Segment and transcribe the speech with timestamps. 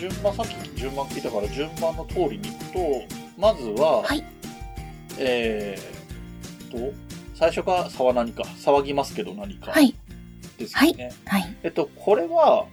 [0.00, 2.80] 順番、さっき順番聞いたから順番の通りに行くと、
[3.36, 4.24] まずは、はい
[5.18, 6.96] えーっと、
[7.34, 9.72] 最初が沢何か、騒ぎますけど何か。
[9.72, 9.94] はい。
[10.56, 11.12] ですよね。
[11.26, 11.56] はい。
[11.62, 12.66] えっと、これは、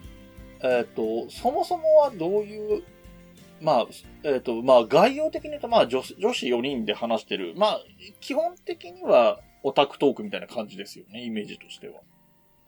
[0.62, 2.84] えっと、そもそもはどういう、
[3.60, 3.88] まあ、
[4.24, 7.56] えっと、まあ、概要的に言うと、まあ女子、女子4人で話してる。
[7.58, 7.82] まあ、
[8.22, 12.00] 基本的にはオタクトークみたいな感じですよね、イメージとしては。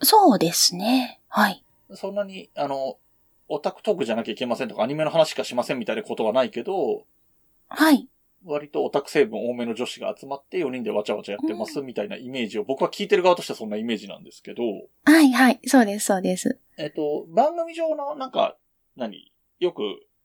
[0.02, 1.22] そうですね。
[1.30, 1.64] はい。
[1.94, 2.98] そんなに、あの、
[3.50, 7.06] オタクトークじゃなきゃいけませんとか、アニメの話しかしませんみたいなことはないけど、
[7.68, 8.08] はい。
[8.46, 14.64] 割とオタク成分多めの女子が集まって4人でわちゃわちゃやってますみたいなイメージを、僕は聞いてる側としてはそんなイメージなんですけど、
[15.04, 15.60] はい、はい。
[15.66, 16.58] そうです、そうです。
[16.78, 18.56] えっと、番組上のなんか、
[18.96, 19.82] 何よく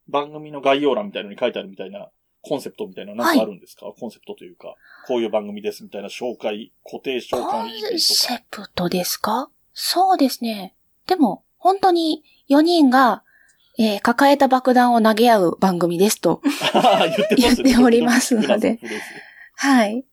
[0.08, 2.10] 番組の概要欄みたいのに書いてあるみたいな
[2.42, 4.74] コンセプトみたいなのなんかあるんですか、コンセプトというか、
[5.08, 9.50] こういう番組ですみたいな紹介、固定紹介イベントセプトですか？
[9.72, 10.76] そうですね。
[11.06, 13.22] でも、本当に4人が、
[13.78, 16.40] えー抱えた爆弾を投げ合う番組ですと。
[16.72, 17.06] か。
[17.36, 18.78] 言っておりますので
[19.56, 20.04] はい。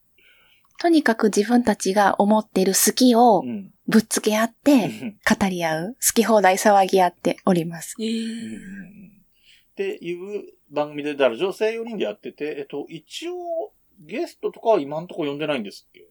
[0.79, 3.73] とにかく自分たちが思っている好きをうん。
[3.87, 5.93] ぶっつけ合って語り合う。
[5.95, 7.95] 好き放題騒ぎ合っております。
[7.99, 16.07] えっていう番組で、だから女性4人でやってて、えっと、一応、ゲストとかは今んとこ呼んでないんですっけ？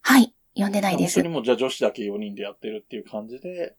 [0.00, 0.32] はい。
[0.54, 1.34] 読んでないです本当に。
[1.34, 3.76] もうじゃあ女子だけ4人でやってるっていう感じで、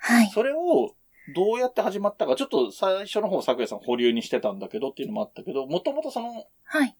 [0.00, 0.30] はい。
[0.30, 0.94] それを
[1.34, 6.96] どうやって始まったか、ちょっと最初の方桜井さん保留にしてたんだけどっていうのもあったけど、もともとそのはい。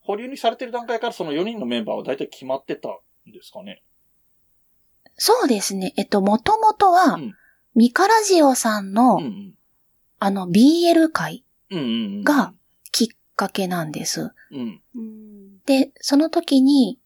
[0.00, 3.82] 保留にされてる段階からその4人のメンバーは大体決まってたんですかね。
[5.16, 5.92] そうですね。
[5.96, 7.34] えっと、もともとは、うん
[7.74, 9.54] ミカラジオさんの、うんうん。
[10.18, 11.88] あの、BL 会うんうんう
[12.18, 12.22] ん。
[12.22, 12.52] が、
[12.90, 14.30] きっかけなんです。
[14.50, 14.82] うん。
[14.94, 15.58] うん。
[15.64, 16.98] で、その時に、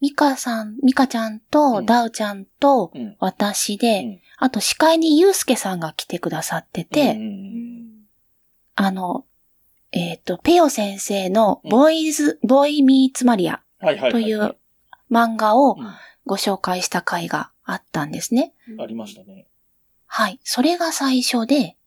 [0.00, 3.16] ミカさん、ミカちゃんと、うんダウちゃんと、うん。
[3.18, 7.18] 私で、うんあと司会にユウスケさんが来てくださってて、
[8.74, 9.24] あの、
[9.90, 13.62] えっ、と、ペヨ先生のうんボーイズ、ボーイミーツマリア。
[14.10, 14.56] という
[15.10, 15.94] 漫画をうん
[16.26, 18.52] ご紹介した回があったんですね。
[18.78, 19.46] ありましたね。
[20.06, 20.38] はい。
[20.44, 21.78] それが最初で、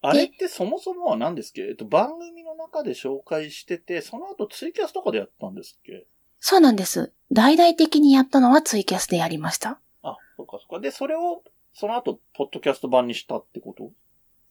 [0.00, 1.62] あれってそもそもは何ですっけ？
[1.62, 6.06] えっと、番組の中で紹介してて、その後ツイキャスとかでやったんですっけ？
[6.40, 7.12] そうなんです。
[7.32, 9.78] 大々的にやったのはツイキャスでやりました。
[10.02, 10.80] あ、そっかそっか。
[10.80, 11.42] で、それを、
[11.78, 13.92] その後、ポッドキャスト版にしたってこと？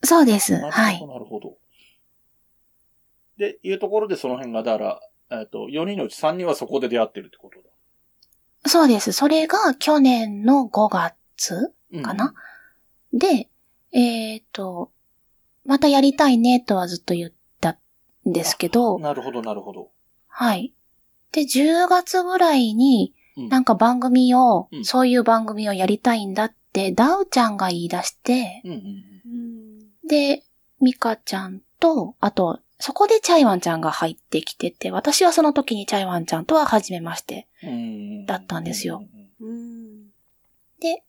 [0.03, 0.55] そうです。
[0.55, 1.05] はい。
[1.05, 1.57] なるほど。
[3.37, 4.99] で、いうところでその辺が、だか
[5.29, 7.65] ら、えっ、と、4人のうち3人はそこで出会ってるってことだ。
[8.69, 9.11] そうです。
[9.11, 12.33] それが去年の5月うんかな、
[13.11, 13.49] で、
[13.91, 14.91] えっ、と、
[15.65, 17.77] またやりたいねとはずっと言った
[18.25, 19.89] んですけど、なるほど、なるほど。
[20.29, 20.73] はい。
[21.33, 26.55] で、10月ぐらいに、うんなんか番組を、うんそういう番組をやりたいんだって、
[26.91, 30.07] ダウちゃんが言い出して、うん。
[30.07, 30.43] で、
[30.79, 37.47] ミカちゃんと、あと、そこでチャイワンちゃんが入ってきてて、私はその時にチャイワンちゃんとは初めまして。
[38.27, 39.03] だったんですよ。
[40.79, 41.03] で、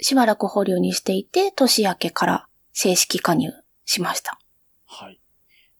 [0.00, 3.52] しばらく保留にしていて、年明けから正式加入
[3.84, 4.38] しました。
[4.86, 5.20] はい。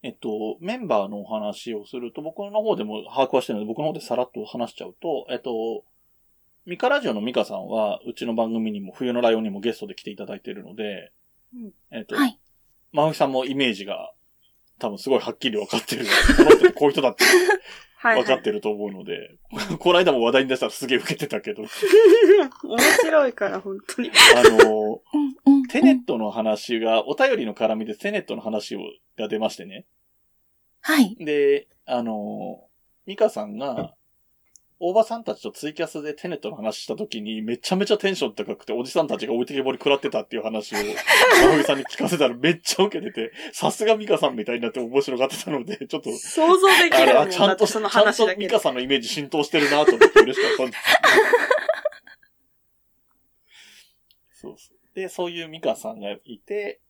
[0.03, 5.85] えっと、メンバーのお話をすると、僕の方でも把握はしてるので、僕の方でさらっと話しちゃうと、えっと、
[6.67, 11.13] ミカラジオのミカさんは、うちの番組にも、冬のライオンにもゲストで来ていただいているので、
[11.55, 12.39] うんえっと、はい。
[12.93, 14.13] まふみさんもイメージが、
[14.79, 16.07] 多分すごいはっきり分かってる。
[16.37, 17.25] この人こういう人だって
[17.97, 19.37] はい、分かってると思うので、
[19.81, 24.11] この間も話題に出したらすげえ受けてたけど、面白いから、本当に。
[24.37, 25.01] あの、
[25.47, 25.67] うん、うん。
[25.69, 28.81] テネットの話が、お便りの絡みでテネットの話を
[29.17, 29.87] が出ましてね。
[30.81, 31.17] はい。
[31.17, 32.69] で、あの、
[33.07, 33.95] ミカさんが、
[34.81, 40.85] 大場さんたちとツイキャスでテネットの話した時に、めちゃめちゃテンション高くて、おじさんたちが置いてけぼり食らってたっていう話を、ま
[41.53, 48.37] ふみさんに聞かせたらめっちゃ受けてて、さすがミカさんみたいになって面白がってたので、ちょっと、想像できあれ、るあちゃんと、ちゃんと。
[48.37, 50.83] ミカさんのイメージ浸透してるなと思って嬉しかったんです。
[54.41, 54.97] そうそう。
[54.97, 56.81] で、そういうミカさんがいて、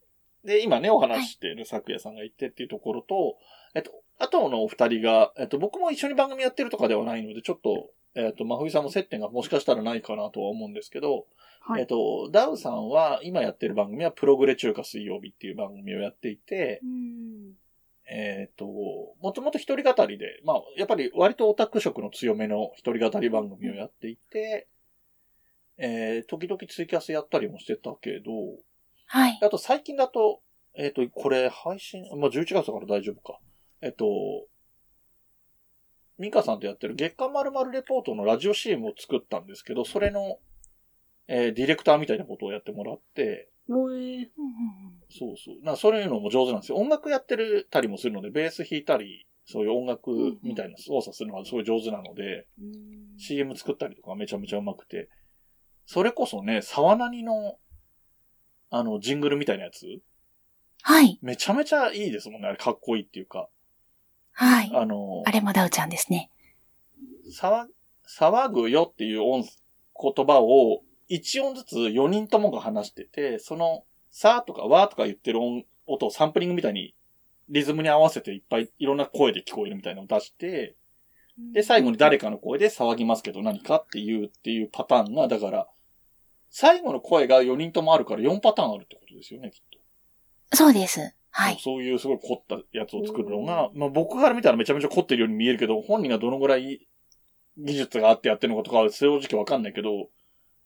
[0.45, 3.39] で、今ね、お話ししている咲夜さんがいてっていうところと、
[3.75, 11.27] えっと、あとのお二人が、えっと、僕も一緒に番組やってるとかではないので、ちょっと、えっと、まふいさんも接点がもしかしたらないかなとは思うんですけど、
[11.61, 17.55] はいえっと、ダウさんは、今やってる番組は、プログレ中華水曜日っていう番組をやっていて、うん。
[18.07, 24.69] えっと、もともと一人語りで、まあ、やっぱり割とオタク色の強めの一人語り番組をやっていて、
[25.79, 28.31] えー、時々ツイキャスやったりもしてたけど、
[29.07, 29.39] はい。
[29.43, 30.41] あと最近だと、
[30.77, 33.39] えっ、と、これ配信、まあ、11月だから大丈夫か。
[33.85, 34.07] えっ、と、
[36.17, 40.39] ミカさんとやってる月刊まるまるレポートのラジオ CM を作ったんですけど、それの、
[41.29, 44.27] えーディレクターみたいなことをやってもらって、もうえー
[45.11, 45.63] そうそう。
[45.63, 46.79] なそういうのも上手なんですよ。
[46.79, 55.11] 音楽やってるたりもするので、ベース弾いたり、そういう音楽みたいな操作するのがすごい上手なので、うん CM 作ったりとかめちゃめちゃ上手くて、
[55.85, 57.59] それこそね、沢なにの、
[58.71, 60.01] あの、ジングルみたいなやつ
[60.83, 61.19] はい。
[61.23, 62.49] めちゃめちゃいいですもんね。
[62.49, 63.49] あれかっこいいっていうか。
[64.35, 64.71] はい。
[64.75, 66.31] あの、あれもダウちゃんですね。
[67.31, 67.67] 騒、
[68.07, 69.45] 騒ぐよっていう音、
[70.01, 76.95] 言葉を1音ずつ4人ともが話してて、その、さーとかわーとか言ってる音音をサンプリングみたいに
[77.49, 80.77] リズムに合わせていっぱいいろんな声で聞こえるみたいなのを出して、
[81.53, 85.69] で、最後に誰かの声で騒ぎますけど何かっていうっていうパターンが、だから、
[86.51, 89.63] 最後の声が4人ともあるから4パターンあるってことですよね、きっ
[90.51, 90.57] と。
[90.57, 91.15] そうです。
[91.37, 91.59] はい。
[91.61, 96.87] そういうすごい凝ったやつを作るのが、まあ僕から見たらめちゃめちゃ凝ってるように見えるけど、本人がどのぐらい
[97.59, 100.11] 技術があってやってるのかとかは正直わかんないけど、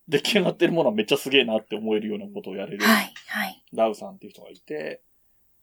[0.09, 3.15] 出来上がってるものはめっちゃすげえなって思えるようなことをやれる、はい。
[3.29, 3.63] はい。
[3.73, 5.01] ダウさんっていう人がいて、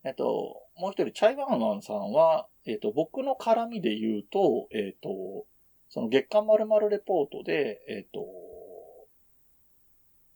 [0.04, 5.46] えっと、もう一人、チャイワンワンさんは、えっと、僕の絡みで言うと、えっと、
[5.90, 8.26] その月刊まるまるレポートで、えっと、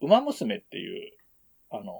[0.02, 1.12] 馬娘っていう、
[1.72, 1.94] あの、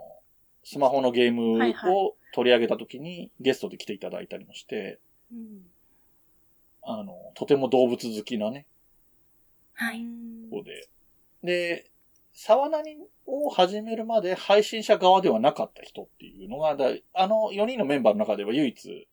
[0.72, 5.00] スマホのゲームはいはいを取り上げた時にゲストで来ていただいたりもして、
[5.34, 5.62] うん
[6.84, 8.68] あの、とても動物好きなね、
[9.74, 10.06] はい。
[10.52, 10.88] 子で。
[11.44, 11.90] で、
[12.34, 16.86] 沢なにを始めるまで配信者側ではなかった人っていうのが、だ
[17.16, 19.08] あの4人のメンバーの中では唯一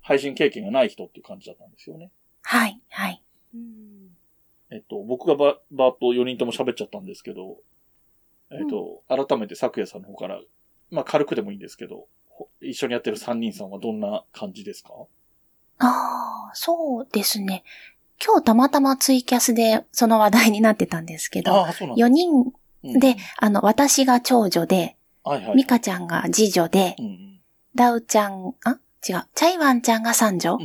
[0.00, 2.10] 配信経験がない人っていう感じだったんですよね。
[2.42, 2.80] はい。
[2.88, 3.22] はい。
[3.54, 4.16] うん
[4.72, 7.58] えっと、僕がば、ばーっと4人とも喋っちゃったんですけど、
[8.50, 10.40] えっと、改めて昨夜さんの方から、
[10.90, 14.90] まあ軽くでもいいんですけど、ほ一緒にやってる3人さんはどんな感じですか？
[15.78, 17.64] ああ、そうですね。
[18.24, 22.06] 今日たまたまツイキャスでその話題になってたんですけど、ああ、そうなんだ。
[22.06, 22.30] 4人
[22.84, 25.56] うんで、あの、私が長女で、はいはい。
[25.56, 27.40] ミカちゃんが次女でう、ん
[27.74, 28.70] ダウちゃん、あ？
[28.70, 28.78] 違う、
[29.34, 30.56] チャイワンちゃんが三女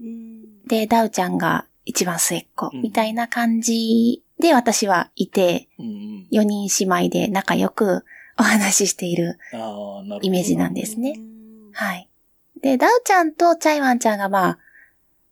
[0.00, 0.66] うん。
[0.66, 6.26] で、ダウちゃんが一番末っ子うんみたいな感じで私はいて、うんうん。
[6.30, 8.04] 4人姉妹で仲良く
[8.38, 9.38] お話ししている。
[10.22, 11.14] イメージなんですね。
[11.18, 11.32] うん
[11.74, 12.08] はい。
[12.60, 14.58] で、ダウちゃんとチャイワンちゃんがまあ、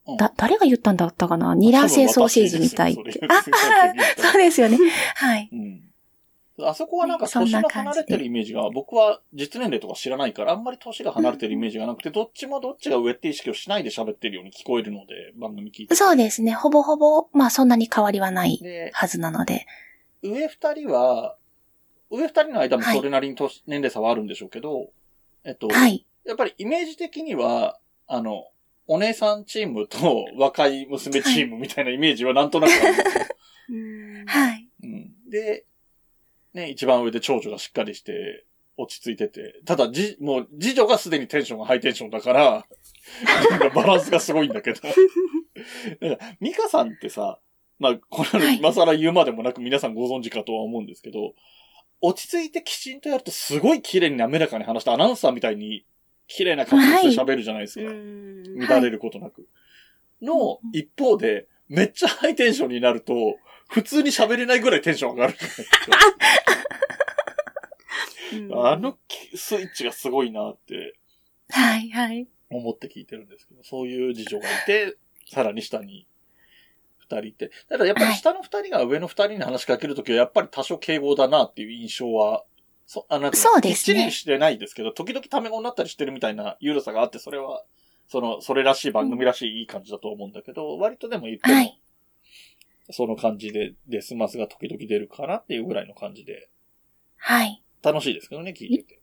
[0.07, 1.55] うんだ、誰が言ったんだったかな？
[1.55, 3.21] 二卵性ソーセージみたいって。
[3.29, 3.43] あ、あ
[4.21, 4.79] そうですよね。
[5.17, 5.49] はい。
[5.53, 5.85] うん。
[6.63, 15.95] あそこはなんかねそん年が離れてるイメージが、僕は実年齢とか知らないから、あんまり年が離れてるイメージがなくて、どっちもどっちが上って意識をしないで喋ってるように聞こえるので、番組聞いて。
[15.95, 16.53] そうですね。
[16.53, 19.67] ほぼほぼ、まあそんなに変わりはないで、はずなので。
[20.23, 21.37] 上二人は、
[22.11, 24.91] 上二人の間もそれなりに年、年齢差はあるんでしょうけど、
[25.45, 26.07] えっと、はい。
[26.25, 28.49] やっぱりイメージ的には、あの、
[28.87, 33.25] お姉さんチームと 若い娘チームみたいなイメージはなんとなくあるんですよ。
[33.71, 34.69] うんはい。
[34.83, 35.31] うん。
[35.31, 35.65] で、
[36.55, 38.45] ね、一番上で長女がしっかりして、
[38.77, 39.61] 落ち着いてて。
[39.65, 42.67] ただ、じ、もう、次女がすでにテンションがハイテンションだから、
[43.51, 44.81] なんかバランスがすごいんだけど。
[46.01, 47.39] なんか、ミカさんってさ、
[47.79, 51.35] まあ、これはい今更言うまでもなく皆さんご存知かとは思うんですけど、
[52.01, 55.85] 落ち着いてきちんとやるとすごい綺麗に滑らかに話して、アナウンサーみたいに
[56.27, 57.91] 綺麗な感じで喋るじゃないですか。
[57.91, 59.49] うん乱れることなく。
[60.23, 63.37] の一方で、めっちゃハイテンションになると、
[63.69, 65.77] 普通に喋れないぐらいテンション上がるじゃないですか。
[68.33, 70.95] うんあのきスイッチがすごいなって
[71.49, 72.29] はい、はい。
[72.49, 76.10] 思って聞いてるんですけど、そういう事情がいて、さらに下に二
[77.17, 77.51] 人いて。
[77.69, 82.45] ただやっぱり下の二人が上の二人に話しかけるときはやっぱり多少敬語だなっていう印象は、
[82.87, 87.63] そあなんかそうですねきっちりしてないですけど、時々タメ語になったりしてるみたいな緩さがあって、それは、
[88.09, 91.81] その、それらしい番組らしいいい感じだと思うんだけど、割とでも言っても、はい。
[92.91, 96.49] その感じで、デスマスが時々出るかなっていうぐらいの感じで、
[97.17, 97.63] はい。
[97.83, 99.01] 楽しいですけどね、聞いてて。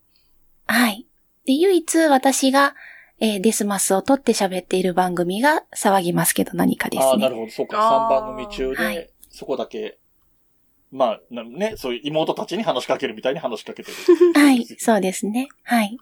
[0.65, 1.05] はい。
[1.45, 2.75] で、唯一私が、
[3.19, 7.29] えーデスマスを取って喋っている番組が騒ぎますけど何かですああ、なね。
[7.29, 7.77] るほど、そうか。
[7.79, 9.99] あー3番組中で、はいそこだけ、
[10.91, 13.97] まあ、なね、そういう妹たちに話しかけるみたいに話しかけてる。
[14.33, 15.47] はい、そうですね。
[15.63, 15.97] はい。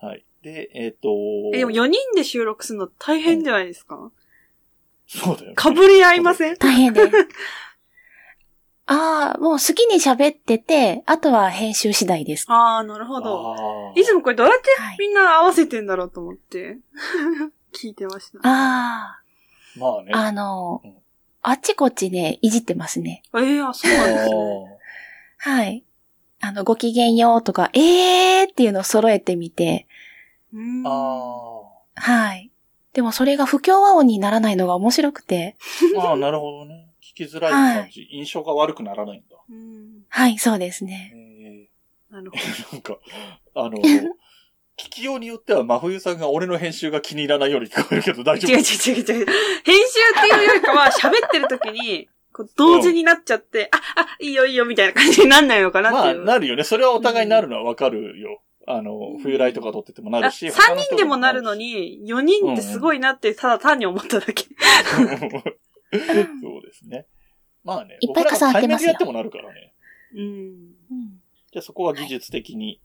[0.00, 0.24] はい。
[0.42, 1.08] で、えっ、と
[1.54, 4.10] え、でも4人で収録するの大変じゃないですか？
[5.06, 5.54] そうだよね。
[5.54, 6.56] かぶり合いません？
[6.56, 7.10] 大変です。
[8.88, 12.46] ああ、もう好きに喋ってて、あとは編集次第です。
[12.48, 13.54] ああ、なるほど。
[13.54, 14.96] あーいつもこれどうやってはい。
[15.00, 16.78] みんな合わせてんだろうと思って、
[17.74, 18.38] 聞いてました。
[18.42, 19.20] あ
[19.76, 20.10] まあね。
[20.14, 20.94] あ、あのうん、
[21.42, 23.22] あっちこっちね、いじってますね。
[23.36, 24.78] ええあ、そうなんですね。
[25.38, 25.84] はい。
[26.40, 29.88] あの、ごきげんようとか、えーっていうのを揃えてみて、
[30.54, 32.52] うーんあーあはい。
[32.92, 35.56] でもそれが不協和音にならないのが面白くて、
[35.92, 36.00] ー。
[36.00, 36.85] ああ、なるほどね。
[37.16, 39.36] 聞きづらい感じ、印象が悪くならないんだ。
[39.48, 41.12] うんはい、そうですね。
[41.14, 42.98] えなるほーなんか、
[43.54, 43.78] あの、
[44.78, 48.54] 聞きようによっては真冬さんが俺の編集が気に入らないように聞こえるけど大丈ど。
[48.54, 49.26] 違う夫違う違う違う。
[49.64, 56.24] 編集っていうよりかは喋ってる時に、 こう同時になっちゃって、あ、あ、いいよいいよみたいな感じになんないのかなっまあ、ていう。
[56.24, 56.64] なるよね。
[56.64, 58.42] それはお互いになるのはわかるよ。
[58.66, 60.48] あの、冬来とか撮っててもなるし。
[60.48, 64.44] 3人でもなるのに、4人ってすごいなって、ただ単に思っただけ。
[66.42, 67.06] そうですね。
[67.64, 67.98] まあね。
[68.00, 69.72] いっぱい重なってますよやってもなるからね。
[70.14, 70.20] うん。
[70.20, 71.20] うん
[71.52, 72.80] じゃあそこは技術的に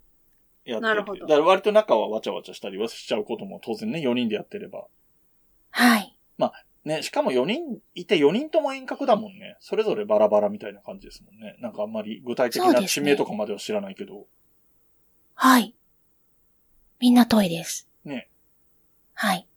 [0.64, 4.86] やっててなるほどだから割と仲はわちゃわちゃしたりはしちゃうことも当然ね、4人でやってれば。
[5.72, 6.16] はい。
[6.84, 9.56] ね、しかも4人いて4人とも遠隔だもんね。
[9.60, 11.56] それぞれバラバラみたいな感じですもんね。
[11.60, 14.26] なんかあんまり具体的な地名とかまでは知らないけど。
[15.36, 15.76] はい。
[17.00, 17.88] みんな遠いです。
[18.04, 18.30] ね。
[19.14, 19.48] はい。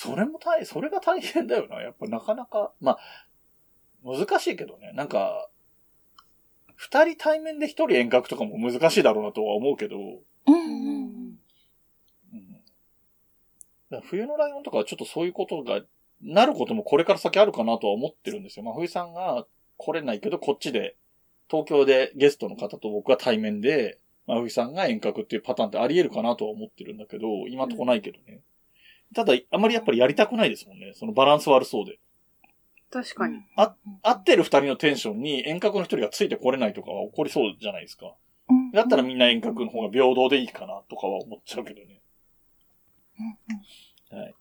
[0.00, 1.82] それも大、それが大変だよな。
[1.82, 2.98] やっぱなかなか、まあ、
[4.02, 4.92] 難しいけどね。
[4.94, 5.50] なんか、
[6.74, 10.56] 二人対面で一人遠隔とかも難しいだろうなとは思うけど、うんう
[13.92, 15.82] うん冬のライオンとかはちょっとそういうことが、
[16.22, 18.64] なることもこれから先あるかなとは思ってるんですよ。
[18.64, 20.96] まあ、冬さんが来れないけど、こっちで、
[21.50, 28.40] 東京でゲストの方と僕は対面で、まあ、冬さんが遠隔っていうパターンってあり得るかなとは思ってるんだけど、今んとこないけどね。
[29.14, 30.92] ただ、あまりやっぱりやりたくないですもんね。
[30.94, 31.98] そのバランス悪そうで。
[32.90, 33.40] 確かに。
[33.56, 33.76] 合
[34.12, 38.14] ってる二人のテンションに遠隔の一人がついてこれないとかは起こりそうじゃないですか。
[38.48, 42.00] うんだったらみんな遠隔の方が平等でいいかなとかは思っちゃうけどね。
[43.18, 44.34] うんうん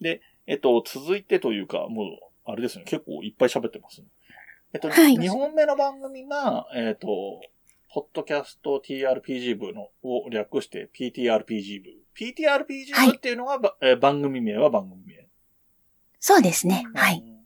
[0.00, 2.06] で、えっと、続いてというか、もう、
[2.44, 4.06] あれですね、結構いっぱい喋ってますね。
[4.72, 7.40] えっと、はい2本目の番組が、えっと、
[7.90, 11.90] ポッドキャスト TRPG 部のを略して PTRPG 部。
[12.14, 15.26] PTRPG 部っていうのが、ばえー番組名は番組名。
[16.20, 16.84] そうですね。
[16.94, 17.22] はい。
[17.26, 17.38] うん。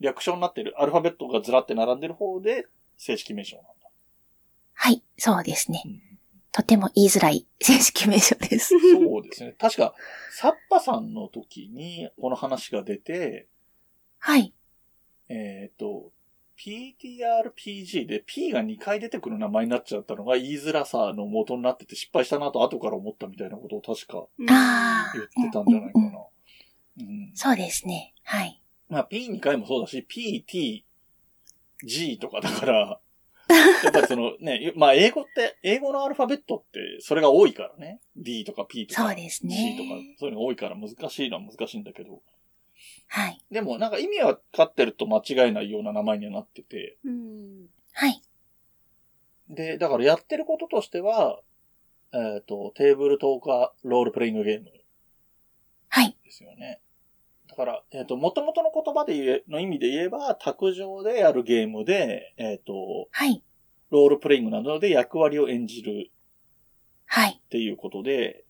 [0.00, 2.66] 略称になってる、アルファベットがずらって並んでる方で、
[2.96, 3.70] 正式名称なんだ。
[4.74, 5.02] はい。
[5.18, 5.88] そうですねう。
[5.88, 6.02] ん
[6.56, 8.78] とても言いづらい 正式名称です。
[8.78, 9.54] そうですね。
[9.58, 9.94] 確か、
[10.30, 13.46] サッパさんの時にこの話が出て、
[14.18, 14.54] はい。
[15.28, 16.12] えっ、と、
[16.58, 26.06] PTRPG で P が2回出てくる名前になっちゃったのが言いづらさの元になってて失敗したなと後から思ったみたいなことを確か言ってたんじゃないかな。
[26.98, 27.30] うん。
[27.34, 28.14] そうですね。
[28.24, 28.60] はい。
[28.88, 30.84] まあ P2 回もそうだし、P、T、
[31.84, 33.00] G とかだから、
[33.84, 38.00] やっぱりそのね、まあ英語って、英語のアルファベットってそれが多いからね。
[38.16, 42.22] D とか P とかそうですね C とかそういうのが多いから難しいのは難しいんだけど。
[43.08, 43.40] はい。
[43.50, 46.98] でもなんか意味は勝ってると間違えないような名前にはなってて。
[47.04, 47.66] うん。
[47.92, 48.22] はい。
[49.48, 51.40] で、だからやってることとしては、
[52.12, 54.70] えっ、と、テーブルトーカーロールプレイングゲーム
[55.88, 56.16] はい。
[56.24, 56.80] ですよね。
[57.48, 63.42] だから、えっ、と、元々の言葉で言え、の意味で言えば、卓上でやるゲームで、えっ、と、はい。
[63.90, 66.10] ロールプレイングなどで役割を演じる
[67.06, 67.40] はい。
[67.44, 68.44] っていうことで、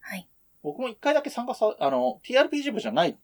[0.00, 0.28] はい。
[0.62, 3.18] 僕も一回だけ参加さ、あの、TRPG 部じゃない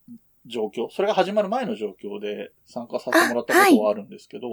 [0.45, 4.47] 状況、それが始まる前の状況で参加させてもらったことはあるんですけど、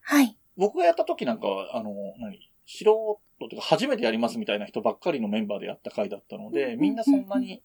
[0.00, 0.36] はい。
[0.56, 2.38] 僕がやった時なんかは、あの、何？
[2.66, 7.62] 素人というか初めてやりますみたいな人ばっかりのメンバーでやった回だったので、みんなそんなに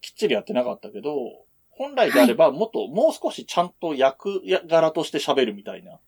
[0.00, 6.00] きっちりやってなかったけど、本来であればもっと、もう少しちゃんと役柄として喋るみたいな、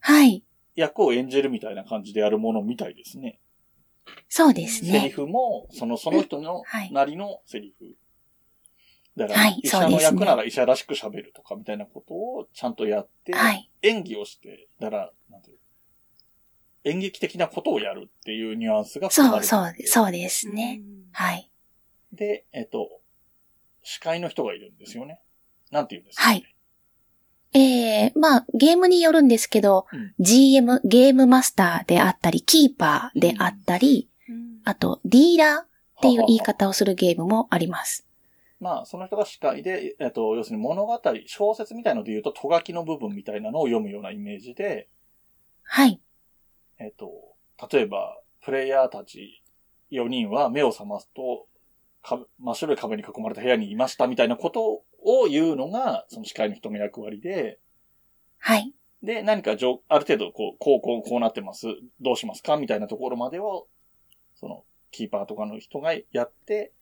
[0.00, 0.44] はい。
[0.76, 3.40] 役を演じるみたいな感じでやるものみたいですね。
[4.28, 5.08] そうですセリね。
[5.08, 7.96] フも、その、その人のはいなりのセリフ。
[9.20, 13.70] だから、はい医者のそうですね役なら医者らしく喋るとかみたいなことをちゃんとやって、はい。
[13.82, 15.58] 演技をして、だから、なんていう
[16.84, 20.80] 演劇的なことをやるっていうニュアンスが含まそう、れていてそう、そうですね。
[21.12, 21.50] はい。
[22.12, 22.88] で、えっと、
[23.82, 25.20] 司会の人がいるんですよね。
[25.70, 26.44] なんて言うんですか、はい。
[27.52, 34.60] ええまあ、ゲームによるんですけど、うん GM、ゲームマスターであったり、キーパーであったり、うん。
[34.64, 35.66] あと、ディーラーっ
[36.00, 38.06] ていう言い方をするゲームもあります。
[38.60, 44.88] まあ、その人が司会で、えっと、要するに物語、小説みたいので言うと、とがきの部分みたいなのを読むようなイメージで、
[45.62, 46.00] はい。
[46.78, 47.10] えっと、
[47.70, 49.42] 例えば、プレイヤーたち
[49.90, 51.46] 4人は目を覚ますと、
[52.02, 57.58] か真っ白い壁に囲まれた部屋にいましたみたいなことを言うのが、その司会の人の役割で、
[58.38, 58.74] はい。
[59.02, 61.66] で、何か上、ある程度、こう、こう、こう、こうなってます。
[62.00, 62.58] どうしますか？
[62.58, 63.66] みたいなところまでを、
[64.34, 66.72] その、キーパーとかの人がやって、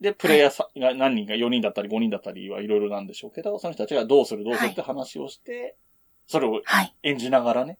[0.00, 5.76] で、プレイヤーさんが何人か4人だったり5人だったりはいろいろなんでしょうけど、その人たちがどうするどうするって話をして、
[6.26, 6.94] それをはい。
[7.02, 7.78] 演じながらね、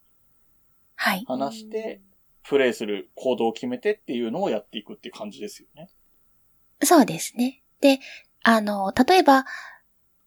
[0.95, 1.25] はい。
[1.27, 2.01] 話して、
[2.43, 5.91] プレイする行動を決めてっていうのをやっていくっていう感じですよね。
[6.83, 7.63] そうですね。
[7.81, 7.99] で、
[8.43, 9.45] あの、例えば、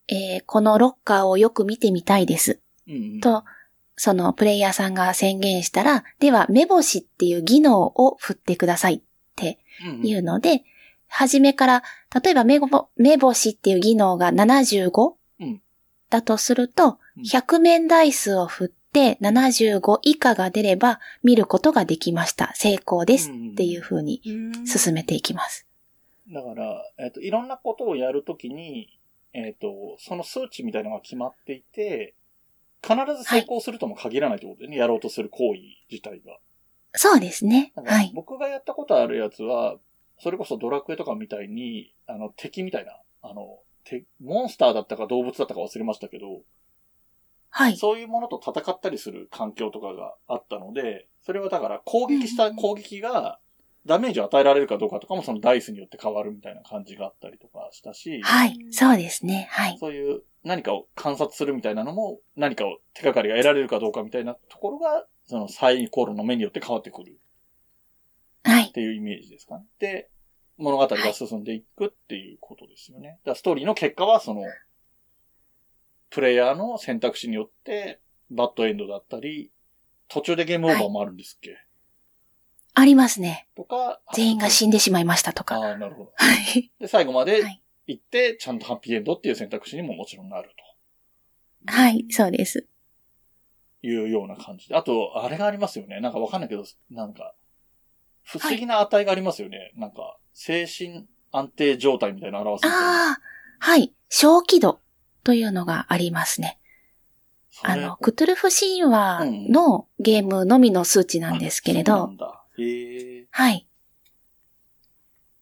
[0.08, 2.60] えーこのロッカーをよく見てみたいです。
[2.88, 3.19] うん、うん。
[3.22, 3.43] と、
[3.96, 9.01] そのプレイヤーさんが宣言したら、では、目星っていう技能を振ってくださいっ
[9.36, 10.63] てうんうんいうので、
[11.10, 11.84] 初めから、
[12.24, 15.13] 例えば目ぼ目星っていう技能が 75?
[15.39, 15.62] うん
[16.10, 22.54] だとすると、うん100面ダイスを振って75以下が出れば見ることができました。
[22.56, 24.22] 成功ですっていう風に
[24.66, 25.68] 進めていきます。
[26.34, 29.00] だから、えっ、と、いろんなことをやるときに、
[29.34, 32.16] えっ、と、その数値みたいなのが決まっていて、
[32.82, 35.60] 必ず成功するとも限らないってことでね、やろうとする行為
[35.92, 36.38] 自体が。
[36.94, 37.74] そうですね。
[37.75, 38.12] はい。
[38.16, 39.78] 僕がやったことあるやつは、
[40.20, 46.42] それこそドラクエとかみたいに、あの、敵みたいな、あの、てモンスターだったか動物だったか忘れましたけど、
[47.50, 47.78] はい。
[47.78, 53.40] そういうものと戦ったりする環境とかがあったので、それはだから攻撃した攻撃が
[53.86, 58.58] ダメージを与えられるかどうかとかもそのダイスによって変わるみたいな感じがあったりとかしたし、はい。
[58.72, 59.48] そうですね。
[59.52, 59.78] はい。
[59.80, 67.20] そういう何かを観察するみたいなのも何かを手がかりが得られるかどうかみたいなところが、そのサイコロの目によって変わってくる
[68.50, 68.72] はいっ。
[68.72, 69.65] ていうイメージですかね。
[69.79, 70.10] で、
[70.58, 73.10] 物語が進んでいくっていうことですよね。
[73.10, 74.44] だからストーリーの結果はその、
[76.10, 78.00] プレイヤーの選択肢によって、
[78.32, 79.51] バッドエンドだったり、
[80.08, 81.58] 途中でゲームオーバーもあるんですっけ、
[82.74, 83.48] ありますね。
[83.56, 85.56] とか、全員が死んでしまいましたとか。
[85.58, 86.13] ああ、なるほど。
[86.15, 86.72] はい。
[86.79, 90.52] で、最後まではい行って、ちゃんとハッピーエンドっていう選択肢にももちろんなる
[91.65, 92.06] はい。
[92.12, 92.67] そうです。
[93.82, 94.76] というような感じで。
[94.76, 96.00] あと、あれがありますよね。
[96.00, 97.34] なんかわかんないけど、なんか、
[98.30, 99.72] 不思議な値がありますよね。
[99.76, 102.72] なんか、精神安定状態みたいな表す。
[102.72, 103.20] ああ、
[103.60, 103.94] はい。
[104.10, 104.80] 小気度
[105.24, 106.60] というのがありますね。
[107.63, 112.46] あの、クトゥルフ神話のゲームのみの数値なんですけれどうな、んだ。
[112.58, 113.28] へえ。
[113.32, 113.68] はい。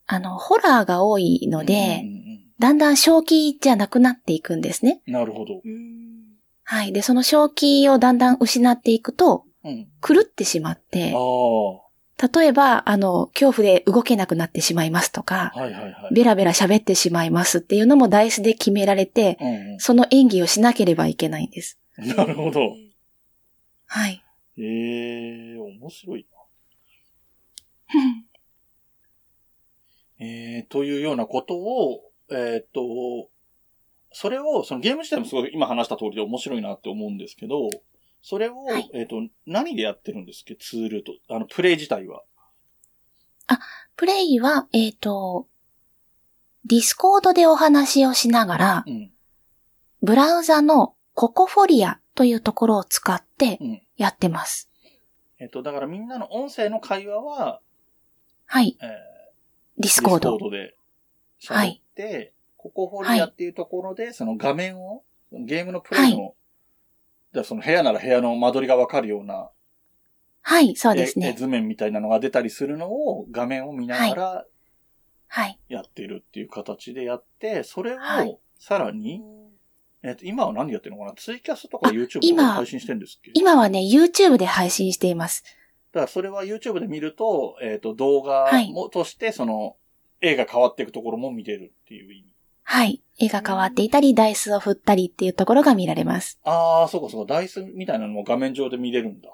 [0.06, 2.28] あの、ホラーが多いので、うんうん
[2.60, 5.04] だんだん正気じゃなくなっていくんですね。
[5.06, 5.62] うんなるほど。
[6.64, 6.92] はい。
[6.92, 9.88] で、その正気をだんだん失っていくと、うん。
[10.02, 11.18] 狂ってしまって、あ
[12.18, 16.14] 例えば、あの、恐怖で動けなくなってしまいますとかあ、、はいはいはい。
[16.14, 21.80] ベラベラ喋ってしまいますっていうのもダイスで決められて、うんその演技をしなければいけないんです。
[22.00, 22.08] うん。
[22.16, 22.72] なるほど。
[23.86, 24.24] はい。
[24.58, 26.38] へえ、面白いな。
[30.26, 33.30] えー、というようなことを、えーっと、
[34.12, 37.70] それを、そのゲーム自体もすごい今話した通りで面白いなって思うんですけど、
[38.30, 40.58] それを、はいえーっと、何でやってるんですっけ？
[40.58, 42.24] ツールと、あの、プレイ自体は。
[43.96, 45.48] プレイは、えっ、と、
[46.66, 49.14] Discord でお話をしながら、うん。
[50.02, 53.82] ブラウザのココフォリアというところを使ってうん。
[53.96, 54.70] やってます。
[55.40, 57.62] えーっと、だからみんなの音声の会話は、
[58.46, 58.78] はい。
[58.82, 58.88] えー、
[59.78, 60.32] ディスコード。
[60.32, 60.76] Discord で
[61.42, 66.34] 喋って、ココフォリアっていうところで、その画面を、ゲームのプレイの、
[67.40, 69.50] はだからその部屋なら部屋の間取りがわかるような、
[70.42, 71.36] はい、そうですね。
[71.38, 74.46] 図面みたいなのが出たりするのを画面を見ながら
[75.28, 75.60] はい。
[75.68, 79.22] やってるっていう形でやって、それはいをさらに、
[80.02, 81.14] えっと、今は何やってるのかな？
[81.16, 83.32] ツイキャスとかあ YouTube と今か配信してるんですっけ？
[83.34, 85.44] 今はね、YouTube で配信しています。
[85.92, 89.76] だからそれは YouTube で見ると、えっと、動画はいも、として、その、
[90.22, 92.34] 絵が変わっていくところも見れるっていう意味。
[92.70, 93.02] はい。
[93.18, 96.38] 絵が変わっていたり、ダイスを振ったりっていうところが見られます。
[96.44, 99.30] ああ、そうかそうか、ダイスみたいなのも画面上で見れるんだ。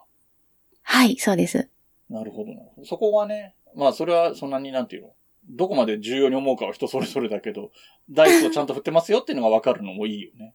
[0.83, 1.67] はい、そうです。
[2.11, 2.87] なるほどなるほど。
[2.87, 5.13] そこはね、まあそれはそんなになんていうの、
[5.49, 7.71] どこまで重要に思うかは人それぞれだけど、
[8.07, 10.53] ダイスをちゃんと振ってますよっていうのがわかるのもいいよね。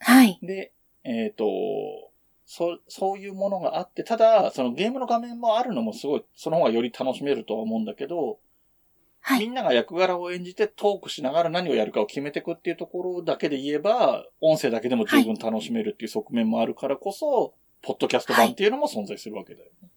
[0.00, 0.40] はい。
[0.42, 0.72] で、
[1.04, 1.44] えっ、と、
[2.46, 8.40] そ、そういうものがあって、ただ、そのゲームの画面もあるのもすごい、その方がより楽しめるとは思うんだけど、
[9.28, 9.40] はい。
[9.40, 19.88] みんなが役柄を演じてトークしながら何をやるかを決めていくっていうところだけで言えば、音声だけでも十分楽しめるっていう側面もあるからこそ、ポッドキャスト版っていうのも存在するわけだよね。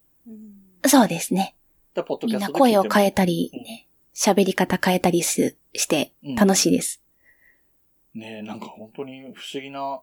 [0.88, 1.54] そうですね。
[1.94, 7.00] だポッドキみんなャストで聞いても声を変えたり、ね、喋り方変えたりすしてうん楽しいです。
[8.14, 10.00] ねえ、なんか本当に不思議な、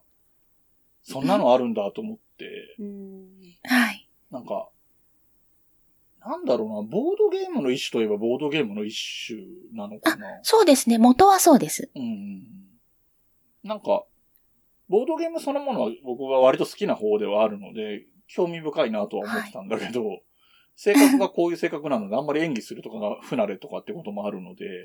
[1.02, 3.28] そんなのあるんだと思って、うん。
[3.64, 4.08] はい。
[4.30, 4.70] なんか、
[6.20, 9.38] なんだろうな、ボードゲームの一種といえばボードゲームの一種
[9.72, 10.40] なのかな。
[10.42, 10.98] そうですね。
[10.98, 11.90] 元はそうです。
[11.94, 12.42] うん。
[13.62, 14.04] なんか、
[14.88, 20.20] ボードゲームそのものは僕が割と好きな方ではあるので、興味深いなとは思ってたんだけど、
[20.76, 24.84] 性格がこういう性格なので、あんまり演技するとかが不慣れとかってこともあるので、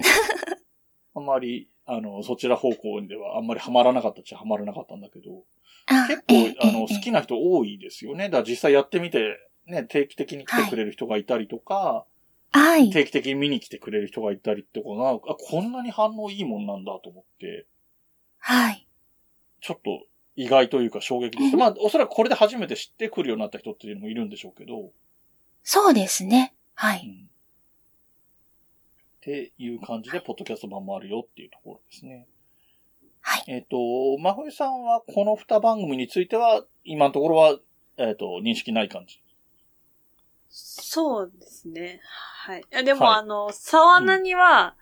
[1.15, 5.43] あんまり、あの、そちら方向ではあんまりハマらなかったっちゃハマらなかったんだけど、
[5.85, 8.25] あ結ええ構、あの、ええ好きな人多いですよね。
[8.25, 12.05] だから実際やってみて、ね、定期的に来てくれる人がいたりとか、
[12.51, 12.91] はい。
[12.91, 17.65] 定期的に見に来てくれる人がいたりとかが、あ、こんなに反応いいもんなんだと思って、
[18.37, 18.87] はい。
[19.61, 21.57] ちょっと意外というか衝撃でした。
[21.57, 24.91] まあ、おそらくこれで初めて知ってくるようになった人っていうのもいるんでしょうけど、
[25.63, 26.53] そうですね。
[26.75, 27.07] はい。
[27.07, 27.25] うん。
[27.25, 27.29] っ
[29.21, 32.27] ていう感じで、ポッドキャスト版もあるよっていうところですね。
[33.21, 33.43] はい。
[33.47, 33.77] えっ、と、
[34.19, 37.57] まふいさんはこの二番組については、今のところは、
[37.95, 39.22] えっ、と、認識ない感じ。
[40.55, 41.99] そうですね。
[42.45, 42.59] はい。
[42.61, 44.75] いやでも、はいあの、沢名には、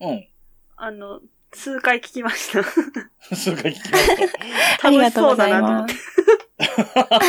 [0.00, 0.26] うん。
[0.74, 1.20] あの、
[1.52, 2.64] 数回聞きました。
[3.36, 4.88] 数回聞きました。
[4.88, 7.18] ありがとうございま楽しそうだな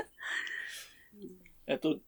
[0.00, 0.06] す。
[1.66, 1.98] えっと、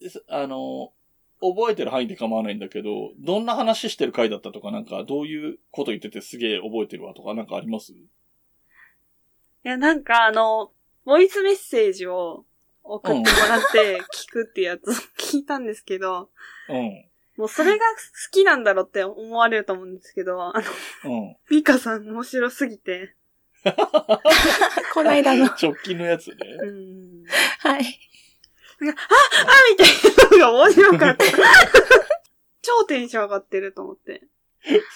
[0.00, 0.92] ですあの、
[1.40, 7.92] 覚えてる範囲で構わないんだけど、どんな話してる回だったとか、なんか、どういうこと言っててすげえ覚えてるわとか、なんかあります？
[7.92, 8.08] い
[9.62, 10.72] や、なんかあの、
[11.04, 12.44] ボイスメッセージを
[12.82, 16.30] 送ってもらって聞くってやつを聞いたんですけど、
[16.68, 17.04] うん。
[17.36, 17.84] もうそれが好
[18.32, 20.52] きなんだろうって思われると思うんですけど、あ
[21.04, 21.36] の、うん。
[21.50, 23.14] ミカさん面白すぎて、
[24.94, 25.46] この間の。
[25.46, 26.36] 直近のやつね。
[26.62, 27.24] うん。
[27.58, 27.80] はい。
[27.80, 27.84] あ
[28.82, 28.92] み
[29.76, 31.24] たいなのが面白かった。
[32.62, 34.22] 超テンション上がってると思って。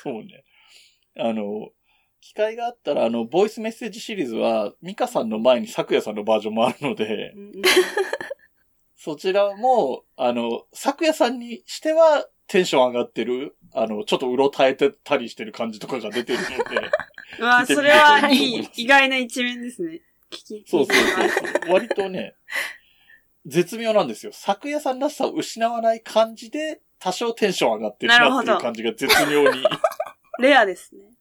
[0.03, 0.45] そうね。
[1.17, 1.71] あの、
[2.25, 7.53] 機会があったら、あの、ボイスメッセージシリーズは、ミカさんの前に咲夜さんのバージョンもあるのでう、んうん
[8.97, 16.91] そちらも、あの、咲夜さんにしてはテンション上がってる、あの、ちょっとうろたえてたりしてる感じとかが出てるので、
[17.39, 20.01] うわ、それはいい、意外な一面ですね。
[20.31, 21.73] 聞き、そうそうそうそう。
[21.75, 22.37] 割とね、
[23.45, 24.33] 絶妙なんですよ。
[24.33, 29.63] 咲夜さんらしさを失わない感じで、多少テンション上がってるなっていう感じが絶妙に
[30.41, 31.14] レアですね。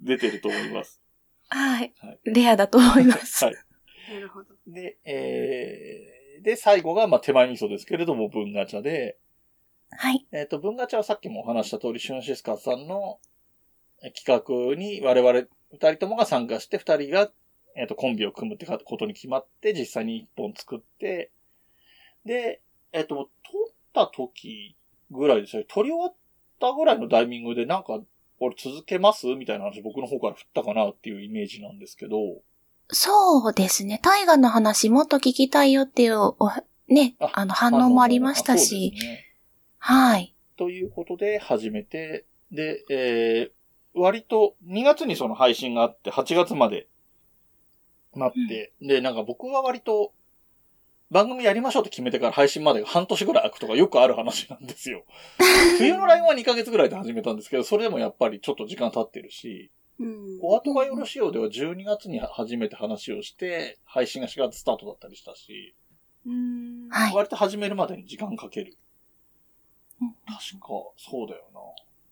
[0.00, 1.00] 出てると思います。
[1.48, 2.20] はいはい。
[2.24, 3.44] レアだと思います。
[3.44, 3.54] はい。
[4.12, 4.54] なるほど。
[4.66, 9.18] で、えー、で、最後が、まあ、手前味噌ですけれども、文ガチャで、
[9.90, 10.26] はい。
[10.32, 13.18] えっ、と、文ガチャはさっきもお話した通り、シュンシスカさんの
[14.04, 17.30] え企画に我々二人ともが参加して、二人が、
[17.74, 21.30] えっ、と、コンビを組むってことに決まって、実際に一本作って、
[22.24, 22.60] で、
[22.92, 24.76] えっ、と、撮った時
[25.10, 25.64] ぐらいですよ。
[25.66, 26.14] 撮り終わっ
[26.60, 28.00] たぐらいのタイミングで、なんか、
[28.40, 29.26] 俺続けます？
[29.34, 32.16] みたいな話僕の方から振ったかなっていうイメージなんですけど、
[32.88, 34.00] そうですね。
[34.02, 36.50] 大河の話もっと聞きたいよっていう、お
[36.88, 39.24] ね、ああの反応もありましたあしね。
[39.78, 40.34] はい。
[40.56, 46.88] ということで始めて、で、えー、割と2月にその配信があって、8月まで
[48.14, 50.12] 待って、で、なんか僕は割と
[51.14, 55.04] 番組やりましょうって決めてから配信までが半年ぐらい空くとかよくある話なんですよ。
[55.78, 60.38] 冬のラインは2ヶ月ぐらいで始めたんですけど、それでもやっぱりちょっと時間経ってるし、うん。
[60.42, 65.76] お後がよろしいようでは12月に初めて話をして、配信が4月スタートだったりしたし、
[66.26, 66.88] うん。
[66.88, 67.14] はい。
[67.14, 68.76] 割と始めるまでに時間かける。
[70.02, 71.60] うん確か、そうだよな。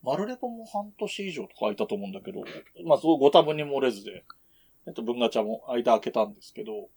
[0.05, 2.45] マルレポも半年以上とか空いたと思うんだけど、
[2.85, 4.23] まあ、そうご多分に漏れずで、
[4.87, 6.88] えっと、文ガチャも間開けたんですけど、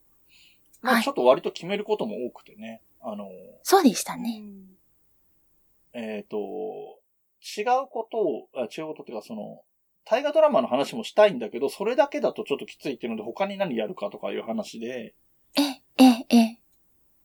[0.86, 1.04] まあ、はい。
[1.04, 3.28] ちょっと割と決めることも多くてね、あの、
[3.64, 4.44] そうでしたね。
[5.94, 6.38] えっ、と、
[7.58, 9.62] 違うことを、あ違うことっていうか、その、
[10.06, 15.16] 大河ドラマの話もしたいんだけど、それだけだとちょっときついっていうので、他に何やるかとかいう話で、
[15.58, 15.62] え、
[15.98, 16.60] え、え、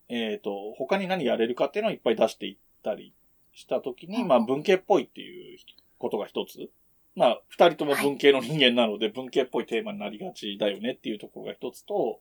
[0.09, 3.13] えっ、と、他に何やれるかっていうのをいっぱい出していったり
[3.53, 5.59] したときに、うんまあ文系っぽいっていう
[5.99, 6.71] ことが一つ。
[7.17, 12.21] まあ二人とも文系の人間なので文系っぽいテーマになりがちだよねっていうところが一つと、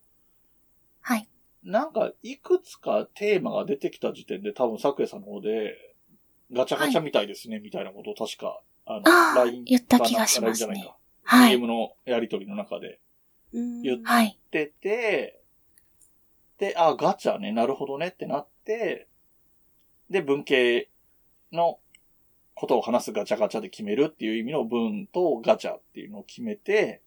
[1.10, 1.28] はい。
[1.63, 5.76] なんかいくつかテーマが出てきた時点で多分昨夜さんの方で
[6.52, 9.04] ガチャガチャみたいですね、みたいなことを確か、あの、
[9.36, 10.98] LINE 言った気がしますねないか。
[11.24, 11.56] はい。
[11.58, 13.00] DM のやりとりの中で
[13.54, 13.82] うん。
[13.82, 14.38] 言っはい。
[14.39, 15.41] ってて、
[16.60, 19.08] で、あ、ガチャね、なるほどねってなって、
[20.12, 20.89] で、文系
[21.52, 21.80] の
[22.54, 27.02] ことを話すガチャガチャで決めるっていう意味の文とガチャっていうのを決めて、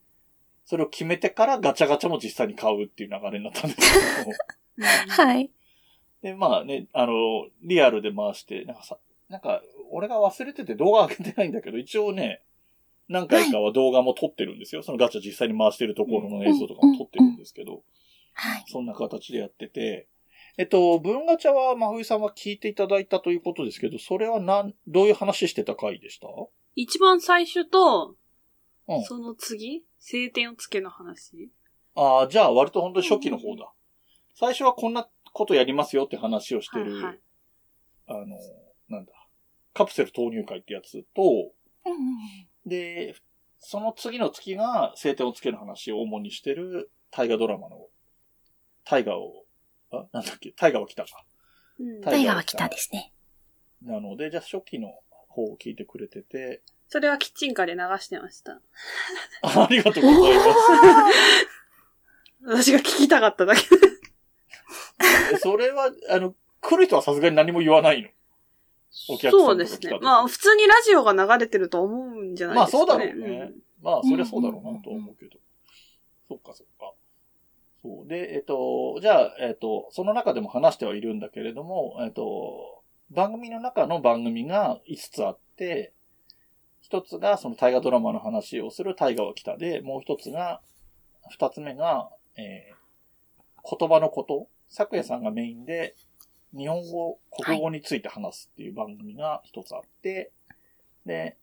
[0.65, 4.83] それを決めてからガチャガチャも実際に買うっていう流れになったんですけど。
[5.09, 5.51] はい。
[6.23, 7.13] で、まあね、あの、
[7.63, 8.99] リアルで回して、なんかさ、
[9.29, 12.43] なんか、俺が忘れてて動画上げてないんだけど、一応ね、
[13.09, 14.83] 何回かは動画も撮ってるんですよ。
[14.83, 17.83] そのガチャ実際に回してるところの映像とかも撮ってるんですけど、
[18.35, 18.65] はい。
[18.69, 20.07] そんな形でやってて、
[20.59, 26.29] えっと、文ガチャは、真冬さんは聞いていただいたということですけど、それはなん、どういう話してた回でした？
[26.77, 28.15] 一番最初と、
[28.89, 31.51] うんその次晴天をつけの話？
[31.95, 33.71] ああ、じゃあ割と本当に初期の方だ。
[34.35, 37.21] 最初はこんなことやりますよって話をしてる、はいはい
[38.09, 38.27] あの、
[38.89, 39.13] なんだ、
[39.73, 41.23] カプセル投入会ってやつと、
[41.85, 41.99] うんうん
[42.67, 43.15] で、
[43.59, 47.87] その次の月が晴天をつける話を主にしてる大河ドラマの、
[48.85, 49.45] 大河を、
[49.93, 51.25] あ、なんだっけ、大河は来たか。
[51.79, 53.13] うんタタイガーは来たですね。
[53.83, 54.89] なので、じゃあ初期の
[55.29, 56.63] 方を聞いてくれてて、
[56.93, 58.61] それはキッチンカーで流してました。
[59.41, 60.51] ありがとうございます。
[62.45, 63.63] 私が聞きたかっただけ。
[65.33, 68.11] え それは、あの、来る人はさすがに何も言わないの？
[69.09, 72.85] お客さんそうですねまあ、普通にラジオが流れてると思うんじゃないですか、ね。
[72.85, 75.39] まあそうだろうねまあ、そりゃそうだろうなとは思うけど。
[76.29, 76.93] そっかそっか。
[77.83, 78.07] そう。
[78.07, 85.95] で、えっと、じゃあ、えっと、その中でも話してはいるんだけれども、えっと、番組の中の番組が5つあって、
[86.93, 90.61] 一つがその大河ドラマの話をする大河は来たで、もう一つが、
[91.31, 94.49] 二つ目が、えー、言葉のこと。
[94.69, 95.97] 昨夜さんがメインで、
[96.55, 100.33] 日本語、国語について話すっていう番組が一つあって、
[101.07, 101.39] で、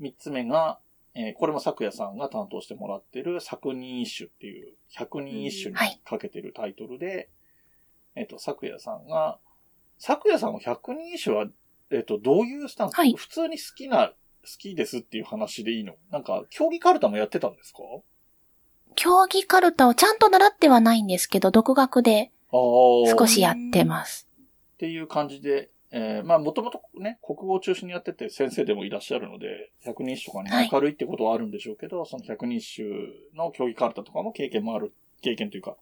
[0.00, 0.80] 三つ目が、
[1.14, 7.30] えーこれも昨夜さんが担当してもらってる作人一首っていう、百人一首にかけてるタイトルで、
[8.16, 9.38] えっ、と、昨夜さんが、
[9.98, 11.46] 昨夜さんは百人一首は、
[11.90, 14.14] えっ、と、どういうスタンス、はい普通に好きな、好
[14.58, 15.94] きですっていう話でいいの？
[16.10, 17.80] なんか、競技カルタもやってたんですか？
[18.94, 22.30] 競技カルタをちゃんと習ってはないんですけど、独学で。
[22.50, 24.26] 少しやってます。
[24.74, 32.88] っていう感じで、えーまあもともとね、国語を中心にやってて先生でもいらっしゃるので、百人一首とかにはい明るいってことはあるんでしょうけど、その百人一首
[33.36, 35.76] の競技カルタとかも経験もある、経験というか、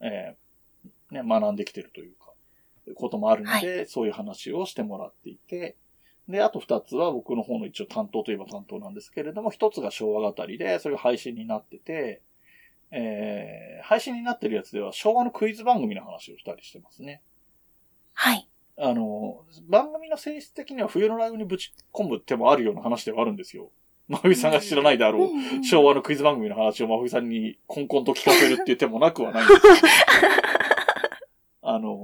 [0.00, 2.32] えーね、学んできてるというか、
[2.94, 5.76] こともあるので、そういう話をしてもらっていて、
[6.28, 12.22] で、あと二つは僕の方の一応担当といえば担当なんですけれども、一つが昭和語りで、それが配信になってて、
[12.90, 17.20] えー配信になってるやつでは昭和のクイズ番組の話をしたりしてますね。
[18.14, 18.48] はい。
[18.78, 23.70] あの、番組の性質的には冬のライブにぶち込む手もあるような話ではあるんですよ。
[24.08, 29.72] 真冬さんが知らないであろう、うん昭和のクイズ番組の話を真冬さんにコンコンと聞かせるっていう手もなくはないんですよ。
[31.62, 31.98] あの、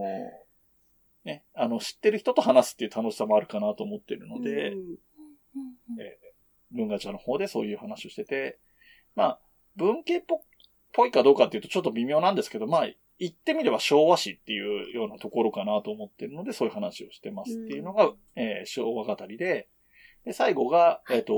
[1.25, 4.79] ね、あの、知ってる人と話すっていう楽しさもあるかなと思ってるので、うん。
[4.79, 4.99] うんうん
[6.71, 8.59] 文ガチャの方でそういう話をしてて、
[9.15, 9.41] まあ、
[9.77, 10.41] 文系っぽ
[10.93, 19.69] ぽいかどうかっていうとちょっと微妙なんですけど、まあ、言ってみれば昭和史っていうようなところかなと思ってるので、そういう話をしてますっていうのが、えー昭和語りで、
[20.25, 21.35] で、最後が、えっ、と、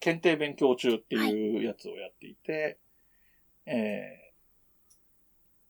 [0.00, 2.78] 検定勉強中っていうやつをやっていて、
[3.66, 4.21] えー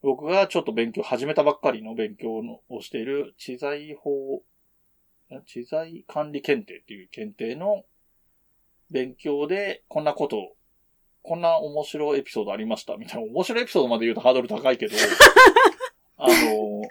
[0.03, 4.43] 僕がちょっと勉強、始めたばっかりの勉強のをしている、知財法、
[5.47, 7.85] 知財管理検定っていう検定の
[8.91, 10.55] 勉強で、こんなことを、
[11.21, 13.31] こんな面白いエピソードありました、みたいな。
[13.31, 14.95] 面白いエピソードまで言うとハードル高いけど、
[16.17, 16.81] あの、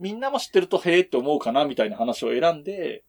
[0.00, 3.04] みんなも知ってるとへえって思うかな、みたいな話を選んで、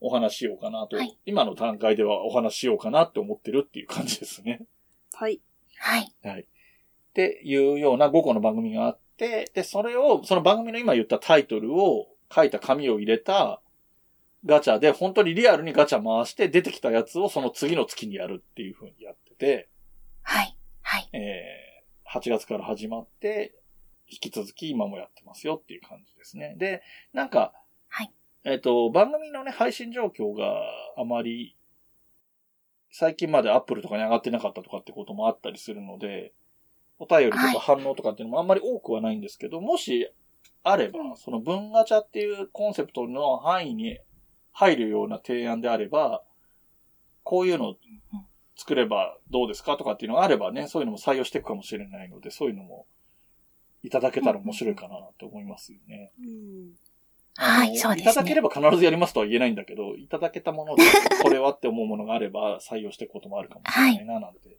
[0.00, 4.62] お話ししようかなと、はい今の段階ではお話ししようかなって思ってるっていう感じですね。
[5.12, 5.40] はい。
[5.76, 6.12] はい。
[6.22, 6.46] はい。
[7.14, 13.60] っていうような5個の番組があって、で、それを、その番組の今言ったタイトルを書いた紙を入れた
[14.44, 19.68] ガチャで、本当にリアルにガチャ回して出てきたやつをその次の月にやるっていう風にやってて、
[20.22, 20.56] はい。
[20.82, 21.08] はい。
[21.12, 23.54] えー、8月から始まって、
[24.10, 26.56] 引き続き今もやってますよっていう感じですね。
[26.58, 27.52] で、なんか、
[27.88, 30.60] はいえっ、と、番組のね、配信状況が
[30.98, 31.56] あまり、
[32.90, 36.32] 最近までアップルとかに上がってなかったとかってこともあったりするので、
[37.04, 40.10] お便りとかはい反応とかっていうのもあんまり多くはないんですけど、もし
[40.62, 43.98] あれば、その文ガチャっていうコンセプトの範囲に
[44.52, 46.22] 入るような提案であれば、
[47.22, 47.74] こういうの
[48.56, 52.86] 作ればどうですかとかっていうのがあればね、そういうのも採用していくかもしれないので、そういうのも
[53.82, 56.12] いただけたら面白いかなと思いますよね。
[56.18, 56.72] うん。
[57.36, 60.84] はいそうですねいただければ必ずやりますとは言えないんだけど、いただけたもので、
[61.22, 64.56] これはって思うものがあれば採用していくこともあるかもしれないな、なんて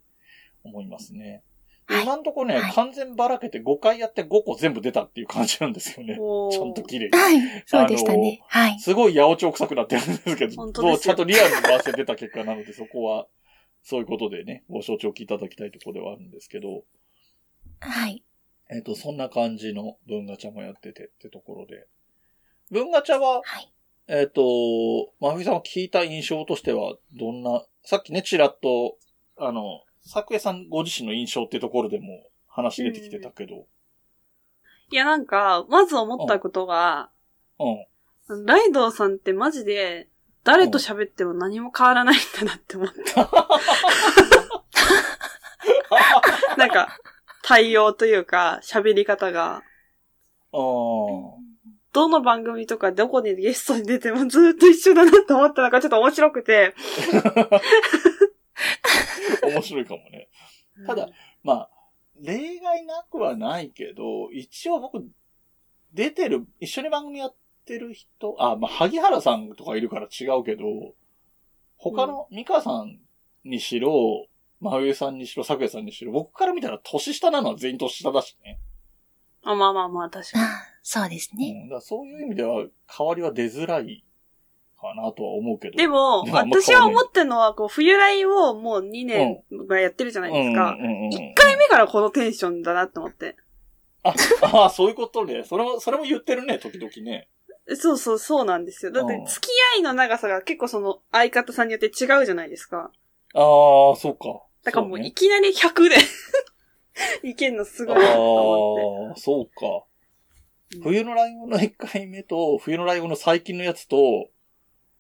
[0.63, 1.41] 思いますね。
[1.45, 1.54] で
[1.87, 6.15] はい今んとこね、はい完全ばらけて5回やって5個全部出たっていう感じなんですよね。
[6.15, 7.17] ちゃんと綺麗に。
[7.17, 7.63] はい。
[7.65, 8.41] そうでしたね。
[8.47, 8.79] はい。
[8.79, 13.27] すごい八百長臭くなってるんですけど、本当ですよちゃんとリアルに回して出た結果なので、そこは、
[13.83, 16.83] そういうことでね、ご承知おきいただきたいところではあるんですけど、
[17.79, 18.23] はい。
[18.71, 21.85] えっ、と、そんな感じの文ガチャもやっててってところで。
[22.71, 23.71] 文ガチャは、はい。
[24.07, 28.97] えっ、と、まふみさんは聞いた印象としては、どんな、さっきね、ちらっと、
[29.37, 32.05] あの、作家さんご自身の印象っていうところでも
[32.47, 33.65] 話出てきてたけど、
[34.91, 37.09] いや、なんか、まず思ったことが、
[37.59, 38.45] うん。
[38.45, 40.07] ライドウさんってマジで、
[40.43, 43.29] 誰と喋っても何も変わらないんだなって思った。
[46.57, 46.99] なんか、
[47.41, 49.63] 対応というか、喋り方が、
[50.53, 50.61] ああ。
[51.93, 56.75] どの番組とかどこにゲストに出てもずーっと一緒だなって思ったのがちょっと面白くて。
[59.43, 60.29] 面白いかもね。
[60.85, 61.09] ただ、
[61.43, 61.69] まあ、
[62.21, 65.05] 例外なくはないけど、一応僕、
[65.93, 70.95] 出てる、一緒に番組やってる人、あ、まあ、萩原さんとかいるから違うけど、
[71.77, 72.99] 他の、ミカさん
[73.43, 74.27] にしろ、
[74.59, 78.59] 真上さんにしろ、咲夜さんにしろ、僕から見たら年下なのは全員年下だしね。
[79.43, 80.43] あ、まあまあまあ、確かに。
[80.43, 80.47] あ
[80.81, 81.61] そうですね。
[81.63, 82.65] うん、だそういう意味では、
[82.97, 84.04] 変わりは出づらい
[84.85, 85.77] かなとは思うけど。
[85.77, 90.71] でも、私は思ってるのは、こう、冬来をもう2年がやってるじゃないですか。
[90.71, 93.35] うんうんうんうん1回目からこのテンションだなって思って。
[94.03, 94.13] あ、
[94.65, 95.43] あそういうことね。
[95.43, 97.29] それも、それも言ってるね、時々ね。
[97.75, 98.91] そうそう、そうなんですよ。
[98.91, 102.91] だってうん、付き合いの長さが結構その相方さんによって違うじゃないですか。
[103.33, 104.43] ああ、そうか。
[104.63, 105.95] だからもういきなり100で
[107.29, 109.85] いけんのすごいなと思っああ、そうか。
[110.69, 110.79] て。
[110.81, 114.29] 冬のライオンの1回目と、冬のライオンの最近のやつと、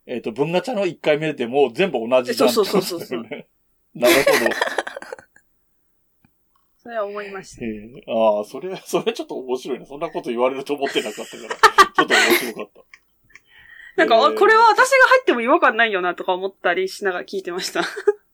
[0.07, 2.49] えっ、と、文ガチャの1回目でも全部同じじゃん。
[2.49, 3.21] そうそうそうそう
[3.95, 4.55] なるほど。
[6.77, 7.65] それは思いました。
[7.65, 9.85] へえああ、それ、それちょっと面白いね。
[9.87, 11.49] そんなこと言われると思ってなかったから、
[11.93, 12.81] ちょっと面白かった。
[13.95, 17.81] なんか、へえこれは私が入っても違和感ないよなとか思ったりしながら聞いてました。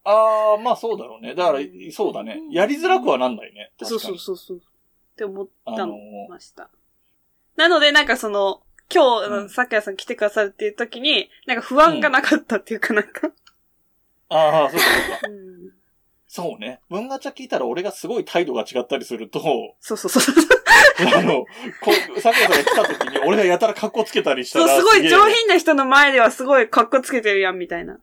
[0.03, 1.35] ああ、まあそうだろうね。
[1.35, 1.59] だから、
[1.91, 2.41] そうだね。
[2.49, 3.71] やりづらくはなんないね。
[3.81, 4.57] そうそうそうそう。
[4.57, 4.61] っ
[5.15, 5.95] て思ったの
[6.27, 6.69] ました。
[7.55, 13.31] なので、なんかその、今日、うん咲夜さん来てくださるっていう時に、なんか不安がなかったっていうかなんか。
[14.29, 15.27] ああ、そうかそうか。
[15.29, 15.51] うん
[16.33, 16.79] そうね。
[16.89, 19.41] 文ガチャ聞いたら俺がすごい態度が違ったりすると、
[19.81, 20.35] そうそうそう。
[21.13, 21.43] あの、
[21.81, 24.77] こう、桜さんが来た時に俺がやたら格好つけたりしたそう、ら。
[24.77, 27.99] すごい上品な人の前ではすごい格好つけてるやん、みたいな。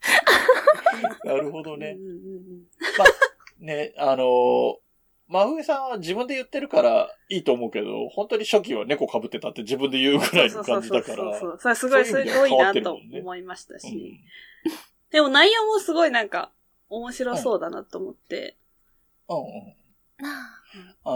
[1.24, 2.02] なるほどねう。
[2.02, 4.76] んうんうんね、あのー、
[5.32, 11.16] 真冬さんは自分で言ってるからいいと思うけど、本当に初期は猫被ってたって自分で言うぐらいの感じだから。
[11.16, 14.20] そうそうそうそれすごい、すごいなと思いましたし。
[15.10, 16.52] でも内容もすごいなんか、
[16.88, 18.56] 面白そうだなと思って。
[19.28, 19.38] うん。
[19.38, 19.42] うん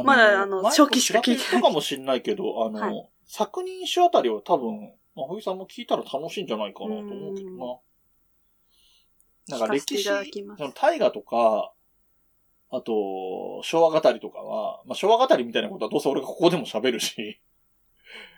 [0.04, 7.56] まだあの前初期しか聞いてないかもしんないけど、あの、はい作人種あたりは多分、真冬さんも聞いたら楽しいんじゃないかなと思うけどな。
[9.58, 10.08] なんか歴史、
[10.74, 11.72] 大河とか、
[12.70, 17.40] あと、昭和語りとかは、まあ、昭和語りみたいなことはどうせ俺がここでも喋るし、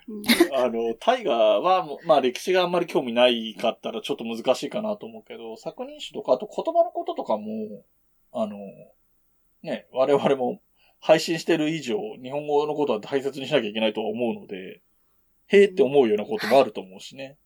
[0.06, 0.22] うん。
[0.54, 7.84] あの、大河はまあ歴史があんまり興味ないかったらちょっと難しいかなと思うけど、作人種とか、あと言葉のこととかも、
[8.32, 8.56] あの、
[9.62, 10.60] ね、我々も
[11.00, 14.82] 配信してる以上、日本語のことは大切にしなきゃいけないとは思うので、
[15.46, 17.38] へーって思うようなこともあると思うしね。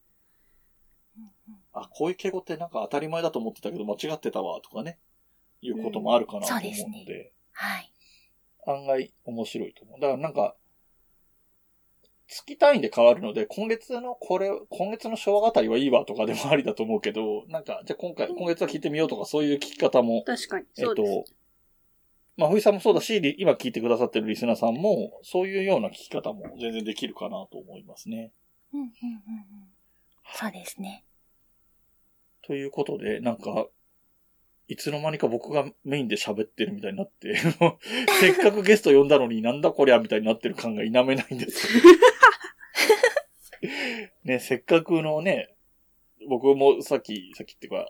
[1.73, 4.99] あ、こういう敬語ってなんか当たり前だと思ってたけど間違ってたわ、とかね、
[5.62, 7.92] いうこともあるかなと思うのそうですで、はい。
[8.66, 10.01] 案外面白いと思う。
[10.01, 10.57] だからなんか、
[12.27, 20.66] 月単位で変わるので、今月のこれ、今月の昭和語りはいいわとかでもありだと思うけど、なんか、じゃあ今回、今月は聞いてみようとかそういう聞き方も、確かに。
[20.79, 21.35] えっとそうです。、
[22.37, 28.33] まあ、ふいさんもそうだし、リ今聞いてくださってるリスナーさんも、そういうような聞き方も全然できるかなと思いますね。
[28.72, 28.92] うんうんうんうん。
[30.35, 31.05] そうですね。
[32.42, 33.66] ということで、なんか、
[34.72, 37.37] いつの間にか僕がメインで喋ってるみたいになって、
[38.20, 41.74] せっかくゲスト呼んだのになんだこりゃみたいになってる感が否めないんですけ
[43.68, 43.72] ど。
[44.24, 45.54] ね、せっかくのね、
[46.26, 47.87] 僕もさっき、さっきっていうか、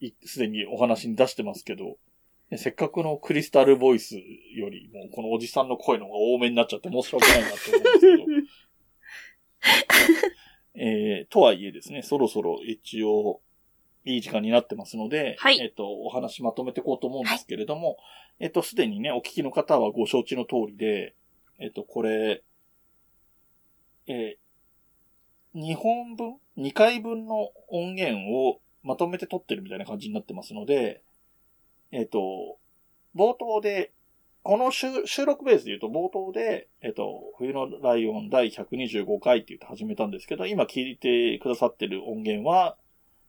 [0.00, 1.96] いすでにお話に出してますけど、
[2.50, 4.18] ねせっかくのクリスタルボイス
[4.54, 8.24] よりも、このおじさんの声の方が多めになっちゃって申し訳ないなと思うんですけど。
[10.82, 13.40] えー、とはいえですね、そろそろ一応、
[14.04, 17.98] いい時間になってますので、はいえっ、と、お話まとめていこうと思うんですけれども、
[18.38, 21.14] えっ、と、すでにね、お聞きの方はご承知の通りで、
[21.58, 22.42] えっ、と、これ、
[24.06, 24.36] え
[25.54, 31.02] 2本分 ?2 回分の音源をまとめて撮ってるみたいな感じになってますので、
[31.92, 32.58] えっ、と、
[33.14, 33.92] 冒頭で、
[34.42, 42.79] この収収録ベースで言うと冒頭で、えっ、と、冬のライオン第125回って言って始めたんですけど、今聞いてくださってる音源は、えー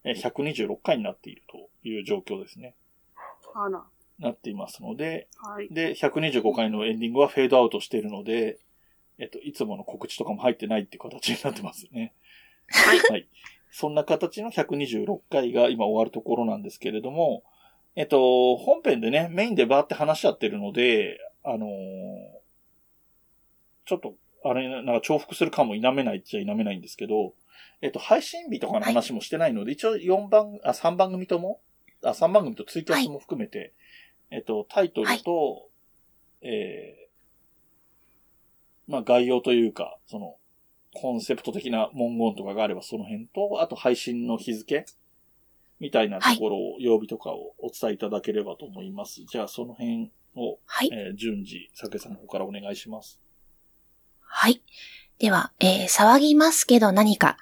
[0.05, 2.75] 126回になっているという状況ですね。
[3.53, 3.83] あら。
[4.19, 5.69] なっていますので、はい。
[5.69, 8.59] で、125回のエンディングはフェードアウトしているので、
[9.17, 12.13] えっと、いつもの告知とかも入ってないっていう形になってますね。
[12.69, 12.99] はい。
[13.09, 13.27] はい。
[13.71, 17.43] そんな形の126回が今終わるところなんですけれども、
[17.95, 22.41] えっと、本編でね、メインでバーって話しちゃってるので、あのー
[23.85, 27.33] ちょっと、あれ、なんか重複するかも否めないっちゃ否めないんですけど、
[27.81, 31.61] えっと、配信日とかの話もしてないので、一応4番、あ、3番組とも、
[32.03, 33.73] あ、3番組とツイキャスも含めて、
[34.29, 35.69] えっと、タイトルと、
[36.41, 40.37] えー、まあ概要というか、その、
[40.93, 44.85] コンセプト的な文言とかがあればその辺と、あと配信の日付
[45.79, 49.23] みたいなところを、曜日とかをお伝えいただければと思います。
[49.25, 50.89] じゃあその辺を、はい。
[50.91, 53.19] えー順次、酒さんの方からお願いします。
[54.19, 54.61] はい。
[55.17, 57.37] では、えー、騒ぎますけど何か。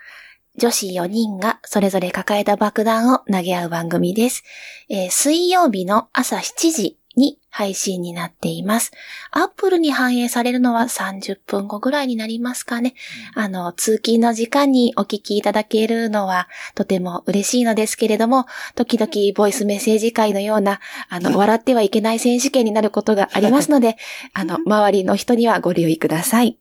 [0.57, 4.43] 女子4人がそれぞれ抱えた爆弾を投げ合う番組です。
[4.89, 8.91] えー水曜日の朝7時に配信になっています。
[9.31, 12.93] アップルに反映されるのは30分後ぐらいになりますかね。
[13.35, 18.45] あの、通勤の時間にお聞きいただけるのはとても嬉しいのですけれども、
[18.75, 20.79] 時々ボイスメッセージ会のような、
[21.09, 23.97] あの、笑ってはいけない選手権になることがありますので、
[24.33, 26.57] あの、 周りの人にはご留意ください。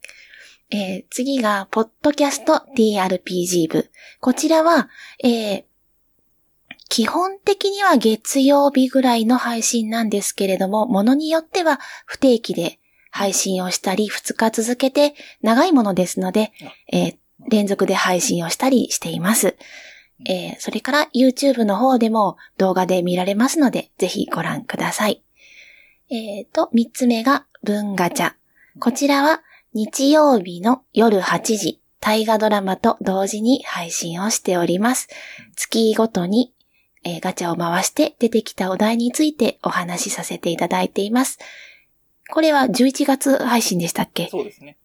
[0.71, 3.89] えー次が、ポッドキャスト TRPG 部。
[4.19, 4.89] こちらは、
[5.23, 5.63] えー
[6.91, 12.79] 基本的には月曜日ぐらいの配信なんですけれども、ものによっては不定期で
[13.11, 15.13] 配信をしたり、2日続けて
[15.43, 16.51] 長いものですので、
[16.91, 17.17] えー
[17.47, 19.55] 連続で配信をしたりしています。
[20.27, 25.23] えーそれから YouTube の方でも動画で見られますので、ぜひご覧ください。
[26.11, 28.33] えーと、3つ目が文ガチャ。
[28.79, 29.41] こちらは
[29.73, 35.07] 日曜日の夜8時、大河ドラマと同時に配信をしております。
[35.55, 36.55] 月ごとに、
[37.03, 41.37] えーガチャを回して出てきたお題についてお話しさせていただいています。
[42.31, 44.27] これは11月配信でしたっけ？
[44.29, 44.77] そうですね。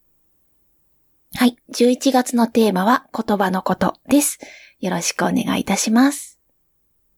[1.36, 1.56] はい。
[1.72, 4.38] 11月のテーマは言葉のことです。
[4.80, 6.38] よろしくお願いいたします。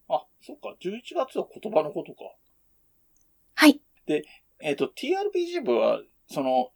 [0.09, 2.33] あ、そっか、11月は言葉のことか。
[3.55, 3.81] はい。
[4.61, 6.01] えっ、と、TRPG 部は、
[6.31, 6.71] その、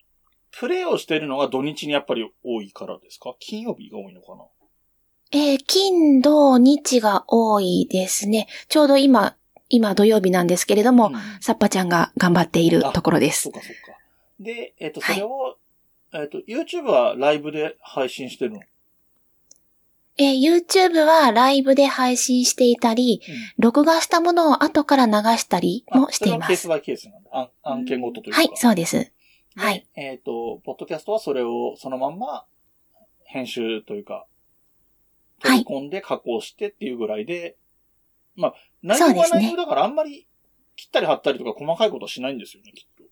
[0.53, 3.35] プレイをしているのが土日にやっぱり多いからですか？
[3.39, 4.45] 金曜日が多いのかな？
[5.33, 8.49] えー金、土、日が多いですね。
[8.69, 9.37] ちょうど今、
[9.69, 13.53] 今土曜日なんですけれども、うんサッパちゃんが頑張っているところですそっ。
[13.53, 13.99] かそっか。
[14.41, 15.57] で、えっ、と、はいそれを、
[16.13, 18.61] えっ、と、YouTube はライブで配信してるの？
[20.19, 23.23] えー YouTube はライブで配信していたり、
[23.57, 26.49] 録画したものを後から流したりもしています。
[26.49, 27.31] ケースバイケースなんだ。
[27.33, 28.41] 案案件ごとというか。
[28.41, 29.13] はい、そうです。
[29.61, 29.87] ではい。
[29.95, 32.45] えっ、と、ポッドキャストはそれをそのまんま
[33.25, 34.27] 編集というか、
[35.41, 37.57] 取り込んで加工してっていうぐらいで、
[38.37, 40.27] まあ、内容がそうですね内容だからあんまり
[40.77, 43.05] 切ったり貼ったりとか細かいことはしないんですよね、きっと。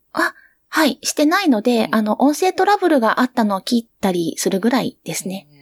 [0.71, 5.47] はい、してないので、うんあの、音声トラブルがあったのを切ったりするぐらいですね。
[5.53, 5.59] うん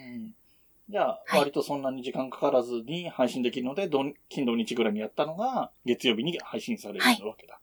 [0.89, 7.59] じゃあ、はい割とそんなに時間かからずに配信できるので、土金土日ぐらいにやったのが、月曜日に配信されるわけだ。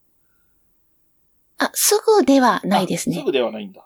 [1.66, 3.18] あ、すぐではないですね。
[3.18, 3.86] あすぐではないんだ。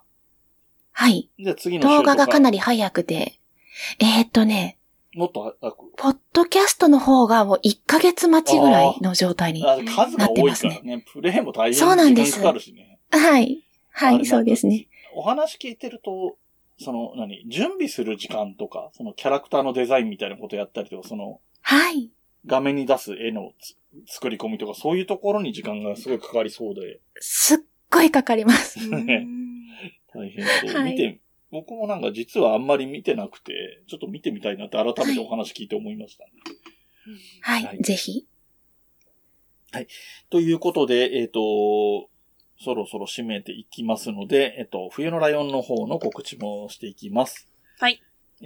[0.92, 1.30] はい。
[1.40, 3.40] じゃあ次の動画がかなり早くて。
[4.00, 4.78] えーっとね、
[5.14, 5.78] もっと早く？
[5.98, 9.64] ポッドキャストの方がもう1ヶ月待ちぐらいの状態に。
[9.66, 11.06] あ数が多いなってからね。
[11.12, 13.00] プレイも大変そうなんです時間かかるしね。
[13.12, 13.64] はい。
[13.92, 14.88] はい、そうですね。。
[15.16, 16.38] お話聞いてると、
[16.80, 22.12] その、何、準備する時間とか、そのキャラクターのデザインみたいなことやったりとか、その、はい。
[22.46, 23.76] 画面に出す絵のつ
[24.14, 27.58] 作り込みとか、そういうところに時間がすごいかかりそうで、すっ
[27.90, 28.90] ごいかかります。
[28.90, 29.28] ね
[30.14, 30.82] 大変そう。
[30.82, 31.20] はい見て、
[31.52, 36.32] 僕もなんか実はあんまり見てなくて、ちょっと見てみたいなって改めてお話聞いて思いましたね。
[37.42, 38.26] はい、はいぜひ。
[40.30, 42.10] ということで、えっ、と、
[42.60, 47.48] そろそろ締めていきますので、えっ、と、冬のライオンの方の告知もしていきます。
[47.80, 48.02] はい。
[48.42, 48.46] え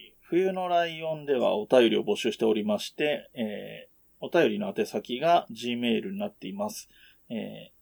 [0.00, 6.88] ー冬のライオンではお便りを募集しておりまして、えーお便りの宛先が Gmail になっています。
[7.28, 7.73] えー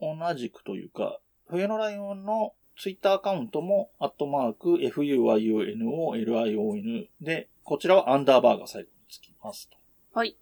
[0.00, 9.76] 同じくというか、冬のライオンのツイッターアカウントも、アットマーク、fuyunolion で、こちらはアンダーバーが最後につきますと。
[10.12, 10.36] はい。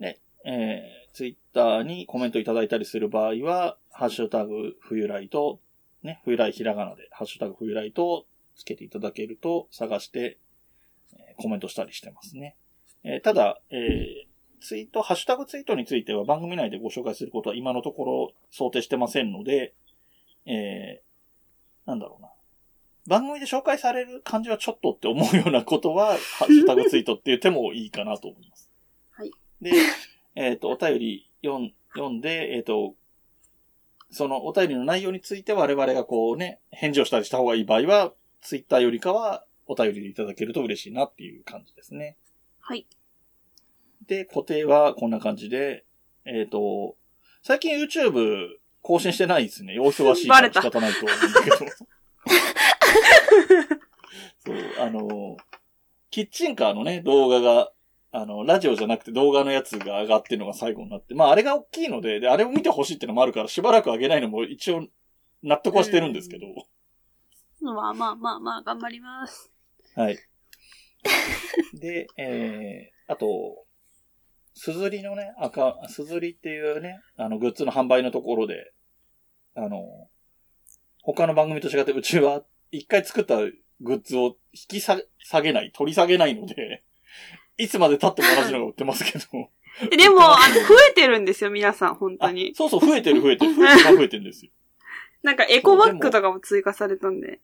[0.00, 5.60] で、えー、ツイッターにコメントいただいたりする場合は、ハッシュタグ、冬来と、
[6.02, 8.26] ね、冬来ひらがなで、ハッシュタグ冬来と
[8.58, 10.38] つけていただけると探して、
[11.14, 12.56] えーコメントしたりしてますね。
[13.04, 14.28] えーただ、えー
[14.60, 19.74] ツイート、ハッシュタグツイートについては番組内でご紹介することは今のところ想定してませんので、
[20.46, 22.28] えー、なんだろうな。
[23.06, 28.70] 番組で紹介される感じはちょっとって思うようなことは、 ハッシュタグツイートっていう手もいいかなと思います。
[29.10, 29.30] はい。
[29.62, 29.72] で、
[30.34, 32.94] えっ、と、お便り読ん読んで、えっ、と、
[34.10, 42.16] そのお便りの内容について我々がこうね、返事をしたりした方がいい場合は、ツイッターよりかはお便りでいただけると嬉しいなっていう感じですね。
[42.60, 42.86] はい。
[44.06, 45.84] で、固定はこんな感じで、
[46.24, 46.96] えっ、と、
[47.42, 49.78] 最近 YouTube 更新してないですね。
[49.78, 51.56] お忙しいから仕方ないと思うんだけど。
[54.38, 55.36] そう、あの、
[56.10, 57.70] キッチンカーのね、動画が、
[58.10, 64.86] あの、ラジオじゃなくて動画のやつが上がってるのが最後になって、まああれが大きいので、で、あれを見てほしいってのもあるから、しばらく上げないのも一応
[65.42, 66.46] 納得はしてるんですけど、
[67.60, 69.50] まあまあまあまあ、頑張ります。
[69.94, 70.18] はい。
[71.74, 73.64] で、えー、あと、
[74.54, 78.72] すずりのね、赤、すずりっていうね、あの、グッズの販売のところで、
[79.54, 80.08] あの、
[81.02, 83.38] 他の番組と違って、うちは一回作った
[83.80, 86.82] グッズを引き下下げない、取り下げないので、
[87.56, 89.24] いつまで経っても同じのが売ってますけど。
[89.92, 92.54] えでも、あの、増えてるんですよ、皆さん、本当あに。
[92.54, 93.54] そうそう、増えてる増えてる。
[93.54, 94.52] 増えてる増えてるんですよ。
[95.22, 97.40] なんか、エコバッグとかも追加されたんで。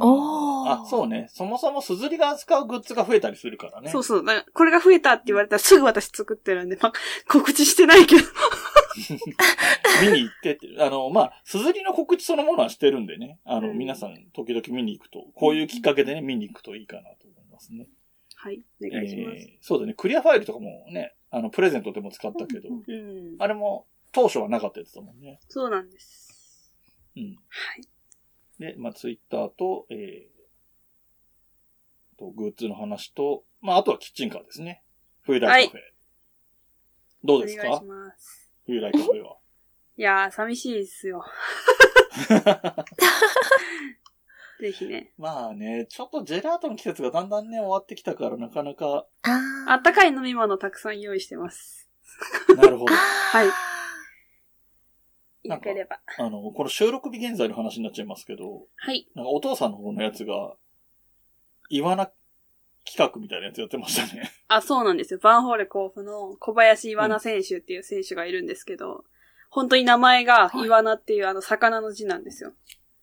[0.00, 1.28] ああ、そうね。
[1.30, 3.90] そもそもすずりが扱うグッズが増えたりするからね。
[3.90, 4.24] そうそう。
[4.24, 6.92] だこれが増えたって言われたらすぐ私作ってるんで、まあ、
[7.28, 8.22] 告知してないけど。
[10.02, 13.38] 見に行ってって、あの、まあ、すずりの告知そのものはしてるんでね。
[13.44, 17.88] あの、うん皆さん、時々見に行くと、こういうきっかけでね、見に行くといいかなと思いますね。
[18.36, 18.62] はい。
[18.82, 19.36] お願いします。
[19.36, 19.94] えーそうだね。
[19.94, 23.36] クリアファイルとかもね、あの、プレゼントでも使ったけど、うん。
[23.38, 25.40] あれも当初はなかったやつだもんね。
[25.48, 26.72] そうなんです。
[27.16, 27.36] うん。
[27.48, 27.95] はい。
[28.58, 34.82] で、まあ、ツイッターと、えー、と、グッズの話と、まあ、あとはキッチンカーですね。
[35.22, 35.80] 冬来カフェ。
[37.24, 37.64] どおうですか？
[37.64, 38.50] 願いします。
[38.66, 39.36] 冬来カフェは。
[39.98, 41.24] いやー、寂しいですよ。
[44.60, 45.12] ぜひね。
[45.18, 49.06] まあね、ちょっとジェラートの季節がだんだんね、終わってきたから、なかなか、
[49.68, 51.90] あったかい飲み物たくさん用意してます。
[52.56, 52.92] なるほど。
[52.96, 53.48] はい。
[55.46, 56.00] よければ。
[56.18, 59.08] あの、この収録日現在の話になっちゃいますけど、はい。
[59.14, 60.54] なんかお父さんの方のやつが、
[61.68, 62.10] イワナ
[62.84, 64.30] 企画みたいなやつやってましたね。
[64.48, 65.20] あ、そうなんですよ。
[65.22, 69.04] バンホーレ甲府の小林イワナ選手っていう選手がいるんですけど、
[69.50, 72.52] 本当に名前がイワナっていうあの魚の字なんですよ。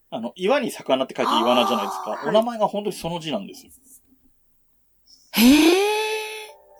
[0.09, 2.23] あの、岩に魚って書いてイワナじゃないですか。
[2.25, 3.71] お名前が本当にその字なんですよ。
[5.31, 5.93] へえ。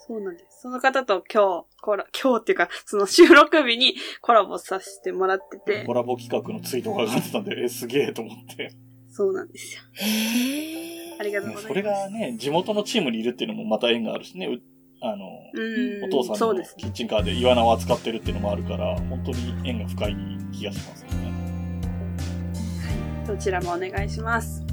[0.08, 0.53] そうなんです。
[0.64, 8.74] その方と今日、コラ、今日っていうか、その収録日にコラボさせてもらっててコ、ラボ企画のツイートが上がってたんで、え、すげえと思って。
[9.12, 9.82] そうなんですよ。
[9.92, 11.18] へえ。
[11.20, 11.68] ありがとうねございます。
[11.68, 14.62] それがね、地元のチームにいるっていうのもまた縁があるしね、う
[15.02, 16.06] あの、うん。
[16.06, 20.16] お父さんのそうですキッチンカーでイワナを扱ってるっていうのもあるから、本当に縁が深い
[20.54, 21.34] 気がしますよね。
[23.28, 24.73] どちらもお願いします。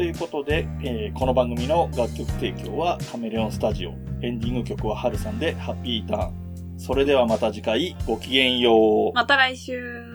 [0.00, 3.90] ということで、えーこの番組の楽曲提供はカメレオンスタジオ。
[4.22, 6.78] エンディング曲はハルさんでハッピーターン。
[6.78, 9.12] それではまた次回ごきげんよう。
[9.12, 10.09] また来週。